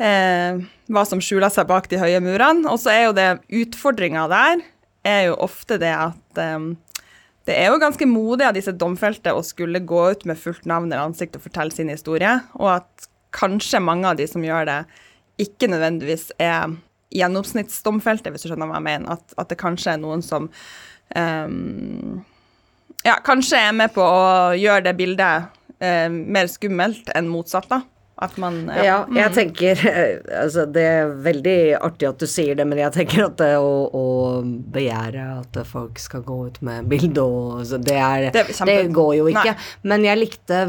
Eh, 0.00 0.64
hva 0.88 1.04
som 1.04 1.20
skjuler 1.20 1.52
seg 1.52 1.68
bak 1.68 1.90
de 1.92 2.00
høye 2.00 2.22
murene. 2.24 2.64
Og 2.72 2.80
så 2.80 2.94
er 2.94 3.02
jo 3.04 3.14
det 3.18 3.28
utfordringa 3.66 4.24
der 4.32 4.64
er 5.08 5.22
jo 5.28 5.38
ofte 5.44 5.78
det 5.80 5.92
at 5.92 6.40
um, 6.56 6.72
det 7.48 7.56
er 7.56 7.70
jo 7.72 7.80
ganske 7.80 8.06
modig 8.08 8.44
av 8.44 8.56
disse 8.56 8.74
domfelte 8.76 9.32
å 9.32 9.44
skulle 9.46 9.80
gå 9.88 10.02
ut 10.12 10.26
med 10.28 10.36
fullt 10.36 10.66
navn 10.68 10.90
eller 10.90 11.08
ansikt 11.08 11.38
og 11.38 11.46
fortelle 11.46 11.72
sin 11.72 11.88
historie, 11.88 12.34
og 12.60 12.74
at 12.74 13.08
kanskje 13.36 13.80
mange 13.80 14.08
av 14.10 14.18
de 14.18 14.26
som 14.28 14.44
gjør 14.44 14.68
det, 14.68 14.78
ikke 15.40 15.70
nødvendigvis 15.70 16.30
er 16.42 16.74
gjennomsnittsdomfelte, 17.14 18.32
hvis 18.32 18.44
du 18.44 18.50
skjønner 18.50 18.68
hva 18.68 18.80
jeg 18.80 18.88
mener. 18.88 19.16
At, 19.16 19.36
at 19.40 19.52
det 19.52 19.60
kanskje 19.60 19.94
er 19.94 20.02
noen 20.02 20.24
som 20.24 20.50
um, 21.16 22.18
ja, 23.06 23.16
kanskje 23.24 23.60
er 23.68 23.76
med 23.76 23.94
på 23.94 24.04
å 24.04 24.56
gjøre 24.58 24.88
det 24.88 24.96
bildet 24.98 25.48
um, 25.80 26.18
mer 26.28 26.50
skummelt 26.52 27.08
enn 27.16 27.30
motsatt, 27.32 27.70
da. 27.70 27.80
Man 28.36 28.64
Ja, 28.82 29.04
jeg 29.14 29.30
tenker 29.36 29.78
eh, 29.86 30.40
Altså, 30.42 30.64
det 30.66 30.82
er 30.82 31.12
veldig 31.22 31.58
artig 31.78 32.08
at 32.08 32.18
du 32.18 32.26
sier 32.30 32.58
det, 32.58 32.66
men 32.66 32.80
jeg 32.80 32.94
tenker 32.96 33.28
at 33.28 33.38
det 33.38 33.52
å, 33.62 33.70
å 33.94 34.04
begjære 34.74 35.28
at 35.36 35.60
folk 35.68 36.00
skal 36.02 36.24
gå 36.26 36.40
ut 36.48 36.60
med 36.66 36.88
bilde 36.90 37.22
og 37.22 37.62
så 37.68 37.78
det 37.78 37.96
er 38.02 38.28
Det 38.34 38.44
det, 38.66 38.78
går 38.94 39.14
jo 39.20 39.30
ikke. 39.30 39.54
Nei. 39.54 39.70
Men 39.92 40.06
jeg 40.06 40.22
likte 40.24 40.60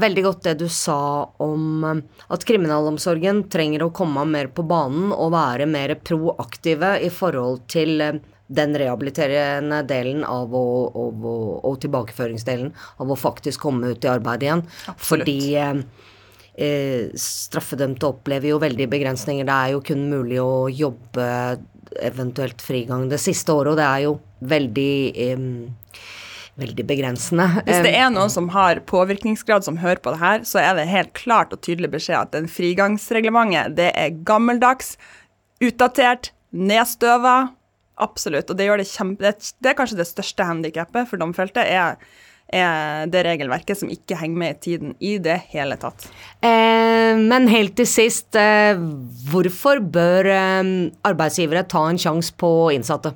veldig 0.00 0.22
godt 0.26 0.46
det 0.48 0.54
du 0.64 0.68
sa 0.72 0.98
om 1.44 1.84
eh, 1.84 2.00
at 2.34 2.46
kriminalomsorgen 2.48 3.44
trenger 3.52 3.86
å 3.86 3.92
komme 3.94 4.24
mer 4.28 4.50
på 4.54 4.64
banen 4.66 5.12
og 5.12 5.34
være 5.36 5.68
mer 5.70 5.96
proaktive 6.02 6.96
i 7.04 7.10
forhold 7.12 7.66
til 7.70 8.00
eh, 8.00 8.22
den 8.54 8.74
rehabiliterende 8.76 9.82
delen 9.88 10.24
av 10.28 10.52
å, 10.54 10.64
og, 10.88 11.22
og, 11.24 11.52
og 11.64 11.78
tilbakeføringsdelen 11.84 12.74
av 13.00 13.12
å 13.12 13.16
faktisk 13.18 13.64
komme 13.64 13.94
ut 13.94 14.04
i 14.04 14.10
arbeid 14.12 14.44
igjen. 14.44 14.66
Absolutt. 14.92 15.06
Fordi 15.08 15.38
eh, 16.56 17.12
straffedømte 17.18 18.08
opplever 18.08 18.52
jo 18.52 18.60
veldig 18.62 18.88
begrensninger. 18.92 19.46
Det 19.46 19.54
er 19.54 19.74
jo 19.74 19.84
kun 19.84 20.08
mulig 20.10 20.40
å 20.42 20.66
jobbe 20.72 21.28
eventuelt 22.02 22.62
frigang 22.64 23.08
det 23.10 23.20
siste 23.22 23.54
året, 23.54 23.74
og 23.74 23.80
det 23.80 23.86
er 23.86 24.04
jo 24.06 24.14
veldig 24.54 24.94
eh, 25.26 25.48
veldig 26.60 26.86
begrensende. 26.86 27.46
Hvis 27.66 27.82
det 27.82 27.94
er 27.98 28.12
noen 28.14 28.30
som 28.30 28.48
har 28.54 28.80
påvirkningsgrad 28.86 29.66
som 29.66 29.80
hører 29.82 30.02
på 30.02 30.14
det 30.14 30.20
her, 30.22 30.44
så 30.46 30.60
er 30.62 30.78
det 30.78 30.86
helt 30.90 31.12
klart 31.18 31.54
og 31.54 31.62
tydelig 31.66 31.90
beskjed 31.96 32.20
at 32.20 32.34
den 32.36 32.46
frigangsreglementet, 32.50 33.74
det 33.78 33.90
er 33.98 34.14
gammeldags, 34.26 34.94
utdatert, 35.64 36.30
nedstøva. 36.54 37.54
Absolutt. 38.02 38.50
Og 38.50 38.58
det 38.58 38.68
gjør 38.68 38.82
det 38.82 38.90
kjempe... 38.90 39.34
Det 39.34 39.70
er 39.70 39.78
kanskje 39.78 39.98
det 40.00 40.08
største 40.10 40.46
handikappet 40.46 41.10
for 41.10 41.22
domfelte, 41.22 41.62
er, 41.62 41.98
er 42.52 43.08
det 43.10 43.24
regelverket 43.26 43.80
som 43.80 43.90
ikke 43.90 44.18
henger 44.20 44.40
med 44.40 44.54
i 44.54 44.60
tiden 44.66 44.94
i 45.00 45.16
det 45.22 45.40
hele 45.54 45.76
tatt. 45.80 46.06
Eh, 46.44 47.16
men 47.18 47.48
helt 47.50 47.74
til 47.78 47.88
sist, 47.88 48.34
eh, 48.36 48.78
hvorfor 49.30 49.80
bør 49.80 50.28
eh, 50.30 50.72
arbeidsgivere 51.06 51.66
ta 51.68 51.86
en 51.88 52.00
sjanse 52.00 52.34
på 52.36 52.50
innsatte? 52.74 53.14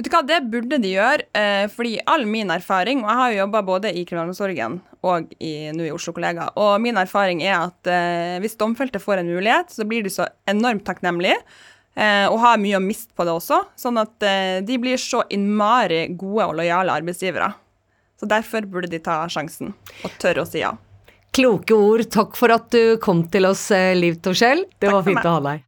Vet 0.00 0.06
du 0.08 0.14
hva, 0.14 0.22
Det 0.24 0.38
burde 0.48 0.78
de 0.80 0.94
gjøre, 0.94 1.26
eh, 1.36 1.66
fordi 1.68 1.98
all 2.08 2.24
min 2.24 2.48
erfaring, 2.48 3.02
og 3.02 3.10
jeg 3.10 3.18
har 3.18 3.32
jo 3.32 3.40
jobba 3.42 3.60
både 3.62 3.90
i 3.92 4.04
kriminalomsorgen 4.08 4.78
og 5.04 5.34
i, 5.36 5.70
nå 5.76 5.84
i 5.84 5.92
Oslo 5.92 6.14
Kollega, 6.16 6.46
og 6.56 6.80
min 6.80 6.96
erfaring 6.96 7.42
er 7.44 7.66
at 7.66 7.90
eh, 7.90 8.38
hvis 8.40 8.56
domfelte 8.56 9.00
får 9.00 9.20
en 9.20 9.28
mulighet, 9.28 9.68
så 9.68 9.84
blir 9.84 10.02
de 10.02 10.08
så 10.08 10.30
enormt 10.48 10.86
takknemlige, 10.88 11.36
eh, 12.00 12.24
og 12.30 12.40
har 12.40 12.56
mye 12.62 12.78
å 12.78 12.84
miste 12.84 13.12
på 13.12 13.28
det 13.28 13.34
også, 13.34 13.60
sånn 13.76 14.00
at 14.00 14.16
de 14.64 14.80
blir 14.80 14.96
så 14.96 15.20
innmari 15.28 16.06
gode 16.16 16.48
og 16.48 16.56
lojale 16.62 16.96
arbeidsgivere. 16.96 17.52
Så 18.20 18.28
derfor 18.28 18.66
burde 18.68 18.90
de 18.92 18.98
ta 19.00 19.22
sjansen 19.32 19.72
og 20.04 20.16
tørre 20.20 20.44
å 20.44 20.48
si 20.48 20.60
ja. 20.60 20.74
Kloke 21.32 21.72
ord. 21.72 22.04
Takk 22.12 22.34
for 22.36 22.52
at 22.52 22.66
du 22.74 22.98
kom 23.00 23.22
til 23.32 23.48
oss, 23.48 23.70
eh, 23.72 23.94
Liv 23.96 24.18
Torskjell. 24.20 24.66
Det 24.76 24.90
Takk 24.90 24.96
var 24.98 25.06
fint 25.06 25.24
å 25.24 25.36
ha 25.38 25.40
deg. 25.46 25.62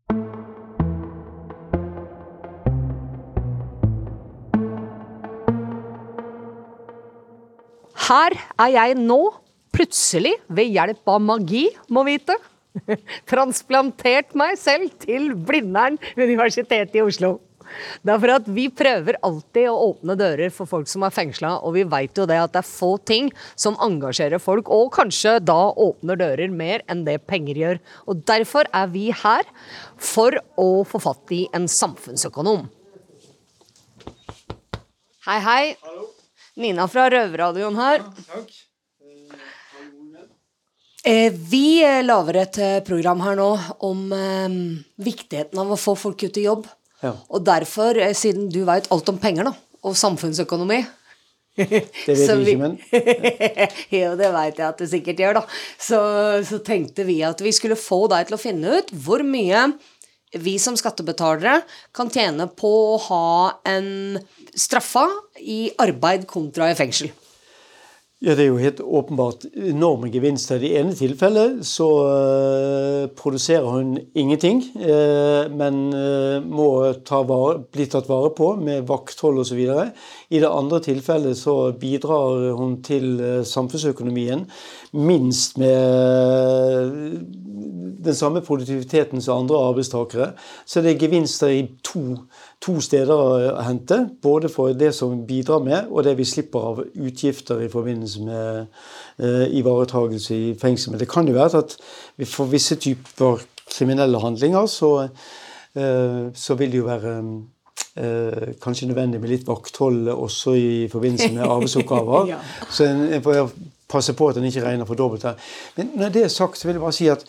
Her 8.02 8.36
er 8.66 8.72
jeg 8.74 8.98
nå, 8.98 9.20
plutselig, 9.72 10.34
ved 10.52 10.74
hjelp 10.74 11.08
av 11.08 11.22
magi, 11.24 11.70
må 11.88 12.02
vite. 12.04 12.36
Transplantert 13.32 14.36
meg 14.36 14.58
selv 14.60 14.92
til 15.00 15.30
Blindern 15.32 15.96
Universitet 16.18 16.98
i 16.98 17.06
Oslo. 17.06 17.38
Det 18.02 18.14
er 18.14 18.20
for 18.22 18.34
at 18.34 18.48
vi 18.56 18.66
prøver 18.72 19.18
alltid 19.26 19.68
å 19.70 19.88
åpne 19.90 20.16
dører 20.18 20.52
for 20.54 20.70
folk 20.70 20.90
som 20.90 21.06
er 21.06 21.14
fengsla, 21.14 21.54
og 21.62 21.76
vi 21.76 21.84
veit 21.88 22.18
jo 22.18 22.26
det 22.28 22.38
at 22.40 22.54
det 22.54 22.62
er 22.62 22.68
få 22.68 22.94
ting 23.08 23.30
som 23.54 23.78
engasjerer 23.82 24.42
folk, 24.42 24.70
og 24.72 24.92
kanskje 24.96 25.38
da 25.44 25.60
åpner 25.70 26.20
dører 26.20 26.52
mer 26.52 26.84
enn 26.92 27.04
det 27.08 27.20
penger 27.30 27.62
gjør. 27.62 27.82
Og 28.08 28.24
derfor 28.28 28.70
er 28.72 28.90
vi 28.92 29.08
her 29.22 29.48
for 30.00 30.38
å 30.60 30.70
få 30.88 31.02
fatt 31.02 31.34
i 31.34 31.44
en 31.56 31.68
samfunnsøkonom. 31.70 32.66
Hei, 35.22 35.38
hei. 35.38 35.62
Nina 36.58 36.88
fra 36.90 37.06
Røverradioen 37.12 37.78
her. 37.78 38.02
Takk. 38.26 38.52
Vi 41.02 41.82
eh, 41.82 42.02
lager 42.04 42.36
et 42.44 42.58
eh, 42.62 42.80
program 42.86 43.22
her 43.24 43.34
nå 43.34 43.48
om 43.82 44.04
eh, 44.14 44.52
viktigheten 45.02 45.58
av 45.58 45.72
å 45.74 45.78
få 45.80 45.96
folk 45.98 46.22
ut 46.22 46.38
i 46.38 46.44
jobb. 46.46 46.68
Ja. 47.02 47.14
Og 47.34 47.44
derfor, 47.46 47.96
eh, 47.98 48.12
siden 48.14 48.48
du 48.52 48.60
veit 48.68 48.86
alt 48.94 49.08
om 49.10 49.18
penger 49.22 49.48
da, 49.50 49.54
og 49.82 49.96
samfunnsøkonomi 49.98 50.80
Det 51.56 51.68
vet 52.06 52.30
vi- 52.46 52.54
ikke, 52.54 52.60
men 52.62 52.76
Jo, 53.98 54.12
det 54.16 54.30
veit 54.32 54.60
jeg 54.60 54.68
at 54.68 54.78
du 54.80 54.86
sikkert 54.88 55.18
gjør, 55.20 55.40
da. 55.40 55.42
Så, 55.82 55.98
så 56.48 56.60
tenkte 56.64 57.04
vi 57.08 57.18
at 57.26 57.42
vi 57.44 57.52
skulle 57.52 57.76
få 57.76 58.04
deg 58.12 58.30
til 58.30 58.38
å 58.38 58.40
finne 58.40 58.78
ut 58.78 58.94
hvor 59.04 59.24
mye 59.26 59.66
vi 60.40 60.54
som 60.62 60.78
skattebetalere 60.80 61.58
kan 61.92 62.08
tjene 62.08 62.46
på 62.56 62.70
å 62.94 63.00
ha 63.10 63.24
en 63.68 64.16
straffa 64.56 65.02
i 65.44 65.66
arbeid 65.82 66.24
kontra 66.30 66.70
i 66.72 66.78
fengsel. 66.78 67.10
Ja, 68.22 68.36
Det 68.36 68.44
er 68.44 68.52
jo 68.52 68.58
helt 68.62 68.80
åpenbart 68.80 69.44
enorme 69.50 70.06
gevinster. 70.06 70.60
I 70.62 70.68
det 70.68 70.76
ene 70.78 70.92
tilfellet 70.94 71.64
så 71.66 71.88
eh, 72.06 73.06
produserer 73.18 73.66
hun 73.66 73.96
ingenting, 74.14 74.60
eh, 74.78 75.48
men 75.50 75.80
eh, 75.90 76.36
må 76.38 76.68
vare, 77.10 77.56
bli 77.74 77.88
tatt 77.90 78.06
vare 78.06 78.30
på 78.38 78.52
med 78.62 78.86
vakthold 78.86 79.42
osv. 79.42 79.58
I 80.30 80.38
det 80.38 80.52
andre 80.52 80.78
tilfellet 80.86 81.34
så 81.40 81.72
bidrar 81.74 82.54
hun 82.60 82.78
til 82.86 83.18
samfunnsøkonomien 83.42 84.46
minst 84.92 85.58
med 85.58 87.22
den 88.04 88.14
samme 88.14 88.40
produktiviteten 88.40 89.22
som 89.22 89.38
andre 89.38 89.68
arbeidstakere. 89.68 90.32
Så 90.66 90.80
det 90.80 90.92
er 90.92 90.98
gevinster 90.98 91.48
i 91.48 91.62
to, 91.84 92.02
to 92.60 92.80
steder 92.80 93.14
å 93.14 93.62
hente. 93.62 93.98
Både 94.22 94.50
for 94.52 94.74
det 94.76 94.92
som 94.96 95.24
bidrar 95.26 95.62
med, 95.64 95.90
og 95.90 96.04
det 96.04 96.16
vi 96.18 96.26
slipper 96.28 96.68
av 96.72 96.82
utgifter 96.82 97.62
i 97.62 97.70
forbindelse 97.72 98.26
med 98.26 98.66
eh, 99.22 99.46
ivaretagelse 99.58 100.34
i 100.34 100.52
fengsel. 100.60 100.92
Men 100.92 101.00
det 101.00 101.10
kan 101.10 101.28
jo 101.28 101.38
være 101.38 101.62
at 101.62 101.76
vi 102.16 102.28
for 102.28 102.50
visse 102.52 102.76
typer 102.76 103.42
kriminelle 103.72 104.20
handlinger 104.20 104.66
så, 104.66 104.92
eh, 105.74 106.22
så 106.34 106.58
vil 106.58 106.72
det 106.72 106.82
jo 106.82 106.88
være 106.90 107.16
eh, 107.96 108.48
kanskje 108.62 108.90
nødvendig 108.90 109.20
med 109.20 109.30
litt 109.30 109.46
vakthold 109.48 110.08
også 110.12 110.56
i 110.58 110.72
forbindelse 110.92 111.32
med 111.36 111.46
arbeidsoppgaver. 111.54 112.34
Ja. 112.34 112.42
Så 112.70 112.90
en, 112.90 113.06
en 113.12 113.22
passe 113.92 114.16
på 114.16 114.30
at 114.30 114.40
en 114.40 114.48
ikke 114.48 114.64
regner 114.64 114.88
for 114.88 114.98
dobbelt 114.98 115.26
her. 115.28 115.38
Men 115.76 115.92
når 116.00 116.14
det 116.16 116.26
er 116.26 116.32
sagt, 116.32 116.58
så 116.58 116.68
vil 116.68 116.78
jeg 116.78 116.84
bare 116.84 116.96
si 116.96 117.08
at, 117.12 117.24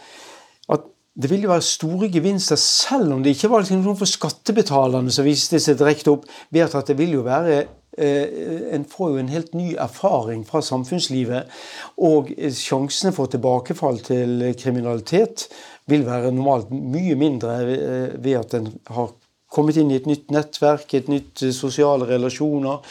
at 0.72 0.90
det 1.14 1.30
vil 1.30 1.46
jo 1.46 1.52
være 1.52 1.66
store 1.68 2.10
gevinster, 2.10 2.58
selv 2.58 3.14
om 3.14 3.24
det 3.24 3.36
ikke 3.36 3.52
var 3.52 3.62
liksom 3.62 3.84
noe 3.86 4.00
for 4.00 4.10
skattebetalerne 4.10 5.14
som 5.14 5.28
viste 5.28 5.62
seg 5.62 5.78
direkte 5.78 6.14
opp, 6.16 6.26
ved 6.54 6.66
at 6.66 6.90
det 6.90 6.98
vil 6.98 7.20
jo 7.20 7.26
være 7.28 7.60
eh, 7.62 8.72
En 8.74 8.86
får 8.90 9.12
jo 9.12 9.20
en 9.22 9.30
helt 9.30 9.54
ny 9.54 9.76
erfaring 9.78 10.42
fra 10.48 10.64
samfunnslivet, 10.66 11.52
og 12.02 12.32
sjansene 12.58 13.14
for 13.14 13.30
tilbakefall 13.30 14.02
til 14.02 14.48
kriminalitet 14.58 15.46
vil 15.92 16.08
være 16.08 16.32
normalt 16.34 16.72
mye 16.74 17.16
mindre 17.20 17.60
eh, 17.76 18.16
ved 18.18 18.40
at 18.40 18.58
en 18.58 18.72
har 18.90 19.14
kommet 19.54 19.78
inn 19.78 19.92
i 19.94 20.00
et 20.00 20.08
nytt 20.10 20.32
nettverk, 20.34 20.94
et 20.98 21.12
nytt 21.12 21.44
eh, 21.46 21.54
sosiale 21.56 22.08
relasjoner, 22.10 22.82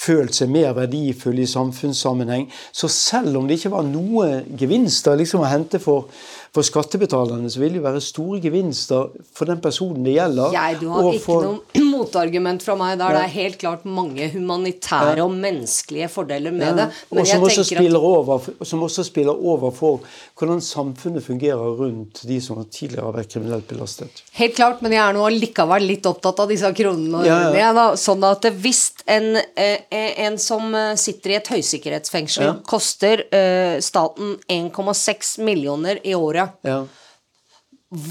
følt 0.00 0.36
seg 0.36 0.52
mer 0.52 0.74
verdifull 0.76 1.40
i 1.40 1.48
samfunnssammenheng. 1.48 2.48
Så 2.72 2.90
selv 2.92 3.40
om 3.40 3.48
det 3.48 3.60
ikke 3.60 3.74
var 3.74 3.88
noe 3.88 4.44
gevinster 4.60 5.18
liksom 5.20 5.44
å 5.44 5.50
hente 5.50 5.80
for, 5.82 6.10
for 6.52 6.66
skattebetalerne, 6.66 7.46
så 7.52 7.60
vil 7.62 7.72
det 7.76 7.78
jo 7.78 7.84
være 7.84 8.00
store 8.02 8.40
gevinster 8.42 9.10
for 9.38 9.46
den 9.46 9.60
personen 9.62 10.02
det 10.02 10.16
gjelder. 10.16 10.50
Jeg, 10.56 10.78
du 10.80 10.88
har 10.90 11.08
ikke 11.12 11.24
for- 11.24 11.44
noe 11.46 11.84
motargument 11.92 12.62
fra 12.64 12.74
meg 12.80 12.96
der. 12.98 13.14
Det 13.14 13.20
er 13.26 13.34
helt 13.36 13.58
klart 13.60 13.84
mange 13.86 14.26
humanitære 14.32 15.22
og 15.22 15.30
menneskelige 15.36 16.08
fordeler 16.10 16.50
med 16.54 16.76
det. 16.80 16.86
Men 17.10 17.20
og 17.22 17.26
som 17.30 17.42
også, 17.46 17.62
tenker 17.62 17.76
at 17.76 17.84
spiller 17.84 18.06
over, 18.10 18.48
som 18.66 18.82
også 18.82 19.04
spiller 19.06 19.32
over 19.54 19.70
for 19.76 20.00
hvordan 20.40 20.60
samfunnet 20.64 21.22
fungerer 21.22 21.76
rundt 21.78 22.22
de 22.26 22.40
som 22.42 22.58
tidligere 22.66 23.04
har 23.06 23.14
vært 23.20 23.30
kriminelt 23.36 23.68
belastet. 23.70 24.22
Helt 24.40 24.56
klart, 24.58 24.82
men 24.82 24.92
jeg 24.96 25.02
er 25.04 25.14
nå 25.18 25.28
likevel 25.36 25.86
litt 25.86 26.06
opptatt 26.10 26.40
av 26.42 26.50
disse 26.50 26.70
kronene 26.74 27.22
Ja, 27.26 27.38
ja. 27.54 27.70
da. 27.76 27.86
Sånn 28.00 28.24
at 28.26 28.48
hvis 28.62 28.88
en, 29.06 29.36
eh, 29.54 29.84
en 30.26 30.38
som 30.40 30.74
sitter 30.98 31.30
i 31.30 31.38
et 31.38 31.48
høysikkerhetsfengsel, 31.54 32.44
Ja. 32.48 32.54
koster 32.66 33.22
eh, 33.30 33.78
staten 33.84 34.36
1,6 34.48 35.38
millioner 35.44 35.98
i 36.04 36.14
året, 36.16 36.39
Ja. 36.66 36.82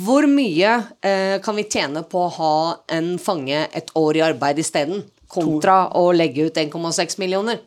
hvor 0.04 0.26
mye 0.28 0.74
eh, 1.02 1.38
kan 1.44 1.56
vi 1.56 1.64
tjene 1.72 2.04
på 2.04 2.26
å 2.26 2.34
ha 2.36 2.56
en 2.98 3.14
fange 3.22 3.62
et 3.74 3.94
år 3.96 4.20
i 4.20 4.26
arbeid 4.26 4.60
isteden, 4.60 5.06
kontra 5.32 5.86
å 5.96 6.10
legge 6.12 6.50
ut 6.50 6.58
1,6 6.58 7.20
millioner? 7.22 7.62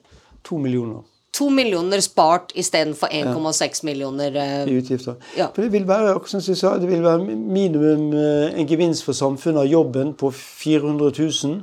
To 0.45 0.59
millioner 0.59 1.03
To 1.33 1.47
millioner 1.49 2.03
spart 2.05 2.51
istedenfor 2.61 3.09
1,6 3.09 3.85
millioner 3.89 4.35
eh, 4.37 4.67
i 4.69 4.75
utgifter. 4.83 5.15
Ja. 5.39 5.47
For 5.55 5.65
det 5.65 5.71
vil 5.73 5.87
være 5.89 6.13
som 6.29 6.43
jeg 6.45 6.59
sa, 6.61 6.75
det 6.77 6.91
vil 6.91 7.01
være 7.01 7.25
minimum 7.25 8.11
eh, 8.13 8.53
en 8.61 8.69
gevinst 8.69 9.07
for 9.07 9.17
samfunnet 9.17 9.63
av 9.63 9.71
jobben 9.71 10.13
på 10.21 10.29
400 10.29 11.09
000. 11.17 11.63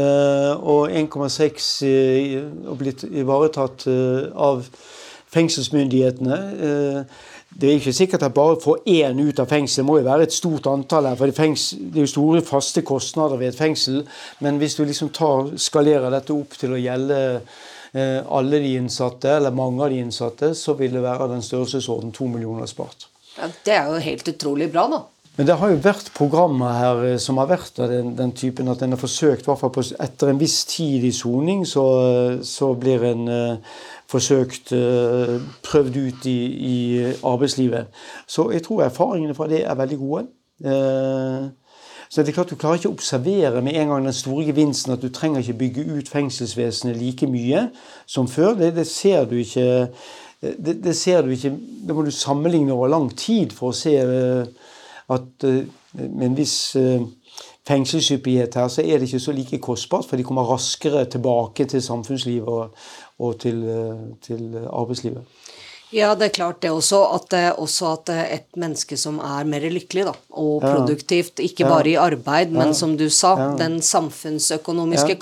eh, 0.00 0.54
og 0.64 0.88
1,6 0.96 1.68
eh, 1.84 2.38
og 2.72 2.78
blitt 2.80 3.04
ivaretatt 3.04 3.84
eh, 3.92 4.32
av 4.32 4.64
fengselsmyndighetene. 5.36 6.38
Eh, 6.70 7.04
det 7.60 7.68
er 7.68 7.78
ikke 7.78 7.92
sikkert 7.94 8.24
at 8.26 8.34
bare 8.34 8.56
å 8.56 8.60
få 8.62 8.78
én 8.88 9.18
ut 9.20 9.40
av 9.42 9.50
fengsel. 9.50 9.82
Det 9.82 9.88
må 9.88 9.98
jo 9.98 10.06
være 10.06 10.26
et 10.26 10.34
stort 10.34 10.66
antall 10.70 11.10
her. 11.10 11.16
for 11.16 11.28
det, 11.28 11.36
er 11.38 12.00
jo 12.00 12.06
store 12.06 12.42
faste 12.42 12.82
kostnader 12.82 13.36
ved 13.36 13.52
et 13.52 13.58
fengsel. 13.58 14.02
Men 14.40 14.58
hvis 14.58 14.74
du 14.78 14.84
liksom 14.84 15.12
tar, 15.12 15.52
skalerer 15.56 16.10
dette 16.10 16.32
opp 16.32 16.56
til 16.58 16.72
å 16.72 16.80
gjelde 16.80 17.18
eh, 17.92 18.20
alle 18.24 18.62
de 18.62 18.74
innsatte, 18.80 19.36
eller 19.36 19.54
mange 19.54 19.84
av 19.84 19.92
de 19.92 20.00
innsatte, 20.00 20.54
så 20.54 20.74
vil 20.78 20.96
det 20.96 21.04
være 21.04 21.28
den 21.34 21.44
størrelsesorden 21.44 22.12
to 22.12 22.26
millioner 22.26 22.66
spart. 22.66 23.08
ja, 23.36 23.50
Det 23.64 23.76
er 23.76 23.90
jo 23.92 24.00
helt 24.00 24.28
utrolig 24.28 24.72
bra, 24.72 24.88
da. 24.88 25.02
Men 25.36 25.48
det 25.48 25.54
har 25.56 25.70
jo 25.72 25.78
vært 25.80 26.10
programmer 26.12 26.74
her 26.76 26.98
eh, 27.08 27.18
som 27.20 27.38
har 27.40 27.48
vært 27.48 27.80
av 27.80 27.88
den, 27.88 28.12
den 28.18 28.34
typen 28.36 28.68
at 28.68 28.82
en 28.84 28.92
har 28.92 29.00
forsøkt, 29.00 29.46
i 29.46 29.48
hvert 29.48 29.62
fall 29.62 29.94
etter 30.04 30.28
en 30.28 30.40
viss 30.40 30.58
tid 30.68 31.06
i 31.08 31.12
soning, 31.16 31.64
så, 31.68 31.84
så, 32.44 32.74
blir 32.76 33.04
en 33.08 33.24
uh, 33.32 33.78
forsøkt 34.12 34.74
uh, 34.76 35.38
prøvd 35.64 35.96
ut 35.96 36.28
i, 36.28 36.36
i, 36.68 36.76
arbeidslivet. 37.24 37.88
Så 38.28 38.50
jeg 38.52 38.66
tror 38.66 38.84
erfaringene 38.84 39.36
fra 39.36 39.48
det 39.48 39.62
er 39.64 39.78
veldig 39.78 39.98
gode. 40.02 40.26
Uh, 40.62 41.48
så 42.12 42.20
det 42.20 42.28
er 42.28 42.36
klart 42.36 42.50
Du 42.52 42.58
klarer 42.60 42.76
ikke 42.76 42.90
å 42.90 42.92
observere 42.92 43.62
med 43.64 43.78
en 43.80 43.88
gang 43.88 44.04
den 44.04 44.12
store 44.12 44.44
gevinsten 44.44 44.92
at 44.92 45.00
du 45.00 45.08
trenger 45.08 45.40
ikke 45.40 45.62
bygge 45.62 45.84
ut 45.96 46.10
fengselsvesenet 46.12 46.98
like 47.00 47.24
mye 47.24 47.70
som 48.04 48.28
før. 48.28 48.52
Det, 48.58 48.74
det 48.76 48.84
ser 48.90 49.24
du 49.30 49.38
ikke 49.40 49.64
det, 50.42 50.76
det, 50.84 50.92
ser 50.98 51.22
du 51.24 51.32
ikke 51.32 51.54
Det 51.56 51.96
må 51.96 52.04
du 52.04 52.10
sammenligne 52.12 52.74
over 52.74 52.92
lang 52.92 53.08
tid 53.16 53.54
for 53.56 53.70
å 53.70 53.78
se 53.78 53.96
at 55.10 55.44
eh, 55.48 55.64
med 55.98 56.26
en 56.26 56.36
viss 56.36 56.76
eh, 56.76 57.02
fengselshyppighet 57.68 58.58
her, 58.58 58.68
så 58.72 58.82
er 58.82 58.98
det 58.98 59.08
ikke 59.08 59.22
så 59.22 59.34
like 59.34 59.60
kostbart, 59.62 60.06
for 60.08 60.18
de 60.18 60.26
kommer 60.26 60.48
raskere 60.48 61.04
tilbake 61.10 61.66
til 61.70 61.82
samfunnslivet 61.82 62.48
og, 62.48 62.86
og 63.22 63.36
til, 63.42 63.62
eh, 63.68 64.06
til, 64.24 64.46
arbeidslivet. 64.66 65.22
Ja, 65.92 66.14
det 66.16 66.30
er 66.30 66.32
klart 66.32 66.62
det 66.64 66.70
også 66.72 67.02
at, 67.12 67.34
også 67.60 67.90
at 67.90 68.10
et 68.22 68.46
menneske 68.56 68.96
som 68.96 69.18
er 69.20 69.44
mer 69.44 69.66
lykkelig 69.68 70.06
da, 70.08 70.14
og 70.40 70.62
produktivt, 70.64 71.42
ikke 71.44 71.68
bare 71.68 71.90
i 71.90 71.98
arbeid, 72.00 72.54
men 72.54 72.72
som 72.74 72.94
du 72.96 73.10
sa, 73.12 73.34
den 73.60 73.76
samfunnsøkonomiske 73.84 75.18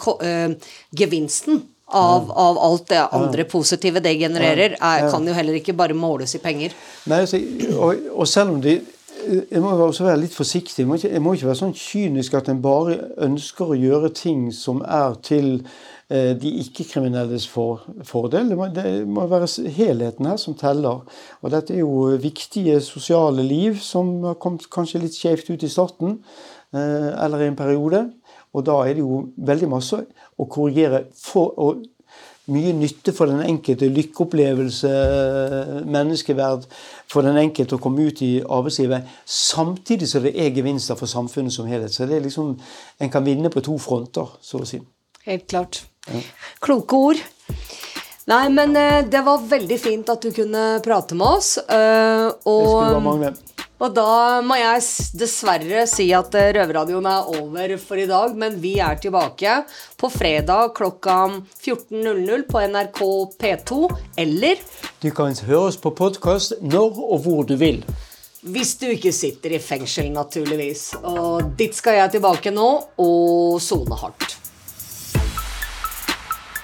gevinsten 0.94 1.64
av, 1.90 2.30
av, 2.30 2.58
alt 2.58 2.86
det 2.88 3.00
andre 3.12 3.44
positive 3.50 4.00
det 4.00 4.14
genererer, 4.20 4.76
er, 4.78 5.10
kan 5.10 5.26
jo 5.26 5.34
heller 5.34 5.58
ikke 5.58 5.74
bare 5.74 5.96
måles 5.96 6.36
i 6.38 6.42
penger. 6.42 6.74
Nei, 7.10 7.24
og, 7.74 8.10
og 8.14 8.28
selv 8.30 8.54
om 8.54 8.60
de 8.62 8.78
jeg 9.50 9.60
må 9.62 9.70
også 9.74 10.04
være 10.06 10.20
litt 10.22 10.34
forsiktig. 10.34 10.82
Jeg 10.82 10.88
må, 10.88 10.96
ikke, 10.98 11.12
jeg 11.12 11.22
må 11.22 11.32
ikke 11.34 11.48
være 11.48 11.60
sånn 11.60 11.76
kynisk 11.76 12.36
at 12.38 12.50
en 12.50 12.62
bare 12.64 12.96
ønsker 13.26 13.72
å 13.72 13.78
gjøre 13.78 14.10
ting 14.16 14.48
som 14.54 14.80
er 14.86 15.16
til 15.26 15.48
eh, 16.08 16.32
de 16.38 16.52
ikke-kriminelles 16.62 17.46
for, 17.50 17.84
fordel. 18.06 18.50
Det 18.50 18.58
må, 18.58 18.68
det 18.74 18.86
må, 19.08 19.26
være 19.30 19.48
helheten 19.76 20.30
her 20.30 20.40
som 20.40 20.56
teller. 20.58 21.04
Og 21.40 21.54
dette 21.54 21.76
er 21.76 21.82
jo 21.82 22.10
viktige 22.22 22.80
sosiale 22.84 23.44
liv 23.46 23.78
som 23.84 24.12
har 24.28 24.40
kommet 24.42 24.68
kanskje 24.72 25.04
litt 25.04 25.18
skjevt 25.18 25.52
ut 25.52 25.66
i 25.66 25.72
starten, 25.72 26.18
eh, 26.74 27.10
eller 27.24 27.44
i 27.44 27.50
en 27.50 27.58
periode. 27.58 28.06
Og 28.56 28.66
da 28.66 28.80
er 28.84 28.96
det 28.96 29.04
jo 29.04 29.24
veldig 29.36 29.70
masse 29.70 30.02
å 30.40 30.50
korrigere 30.50 31.06
for, 31.16 31.54
og 31.60 31.84
mye 32.50 32.72
nytte 32.74 33.12
for 33.14 33.30
den 33.30 33.42
enkelte, 33.44 33.88
lykkeopplevelse, 33.92 34.90
menneskeverd 35.86 36.64
for 37.10 37.26
den 37.26 37.38
enkelte 37.40 37.76
å 37.76 37.82
komme 37.82 38.08
ut 38.08 38.22
i 38.26 38.30
arbeidslivet, 38.40 39.10
samtidig 39.26 40.08
som 40.10 40.24
det 40.24 40.32
er 40.34 40.54
gevinster 40.56 40.98
for 40.98 41.10
samfunnet 41.10 41.54
som 41.54 41.68
helhet. 41.70 41.94
Så 41.94 42.08
det 42.08 42.18
er 42.18 42.26
liksom, 42.26 42.56
En 43.00 43.10
kan 43.10 43.24
vinne 43.24 43.50
på 43.50 43.62
to 43.64 43.78
fronter, 43.78 44.26
så 44.40 44.60
å 44.60 44.66
si. 44.68 44.80
Helt 45.26 45.46
klart. 45.48 45.84
Ja. 46.08 46.20
Kloke 46.60 46.96
ord. 46.96 47.22
Nei, 48.30 48.48
men 48.52 48.76
eh, 48.76 49.00
det 49.08 49.22
var 49.26 49.42
veldig 49.42 49.78
fint 49.80 50.10
at 50.12 50.22
du 50.22 50.30
kunne 50.34 50.80
prate 50.84 51.16
med 51.16 51.26
oss. 51.26 51.56
Og, 51.58 51.64
det 51.64 52.44
skulle 52.44 52.92
være 52.92 53.06
mange. 53.06 53.32
Og 53.80 53.94
da 53.96 54.40
må 54.44 54.58
jeg 54.60 54.82
dessverre 55.16 55.86
si 55.88 56.10
at 56.12 56.34
eh, 56.36 56.50
Røverradioen 56.58 57.06
er 57.08 57.28
over 57.38 57.72
for 57.80 58.00
i 58.00 58.04
dag, 58.08 58.34
men 58.36 58.58
vi 58.60 58.74
er 58.84 58.98
tilbake 59.00 59.54
på 60.00 60.10
fredag 60.12 60.74
klokka 60.76 61.16
14.00 61.62 62.44
på 62.50 62.64
NRK 62.74 63.00
P2, 63.40 63.78
eller 64.20 64.60
Du 65.00 65.08
kan 65.16 65.32
høre 65.48 65.70
oss 65.70 65.80
på 65.80 65.94
podkast 65.96 66.58
når 66.60 67.00
og 67.06 67.24
hvor 67.24 67.48
du 67.48 67.56
vil. 67.60 67.80
Hvis 68.40 68.74
du 68.80 68.86
ikke 68.90 69.14
sitter 69.16 69.56
i 69.56 69.62
fengsel, 69.64 70.12
naturligvis. 70.12 70.90
Og 71.00 71.56
dit 71.56 71.76
skal 71.76 71.98
jeg 72.02 72.14
tilbake 72.16 72.52
nå 72.52 72.68
og 73.00 73.56
sone 73.64 73.96
hardt. 74.00 74.36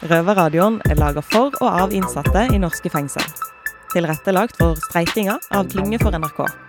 Røverradioen 0.06 0.82
er 0.84 1.00
laga 1.00 1.24
for 1.24 1.56
og 1.62 1.68
av 1.70 1.96
innsatte 1.96 2.46
i 2.52 2.60
norske 2.60 2.92
fengsel. 2.92 3.24
Tilrettelagt 3.96 4.60
for 4.60 4.76
streitinga 4.90 5.40
av 5.56 5.68
Klynge 5.72 6.00
for 6.04 6.12
NRK 6.12 6.65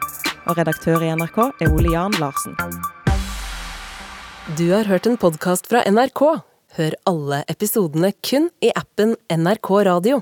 og 0.48 0.58
redaktør 0.60 1.04
i 1.04 1.12
NRK 1.16 1.38
er 1.64 1.74
Ole 1.74 1.92
Jan 1.94 2.16
Larsen. 2.22 2.56
Du 4.58 4.70
har 4.72 4.88
hørt 4.88 5.08
en 5.10 5.20
podkast 5.20 5.68
fra 5.68 5.84
NRK. 5.84 6.24
Hør 6.78 6.98
alle 7.10 7.44
episodene 7.52 8.14
kun 8.24 8.50
i 8.64 8.72
appen 8.76 9.16
NRK 9.34 9.72
Radio. 9.90 10.22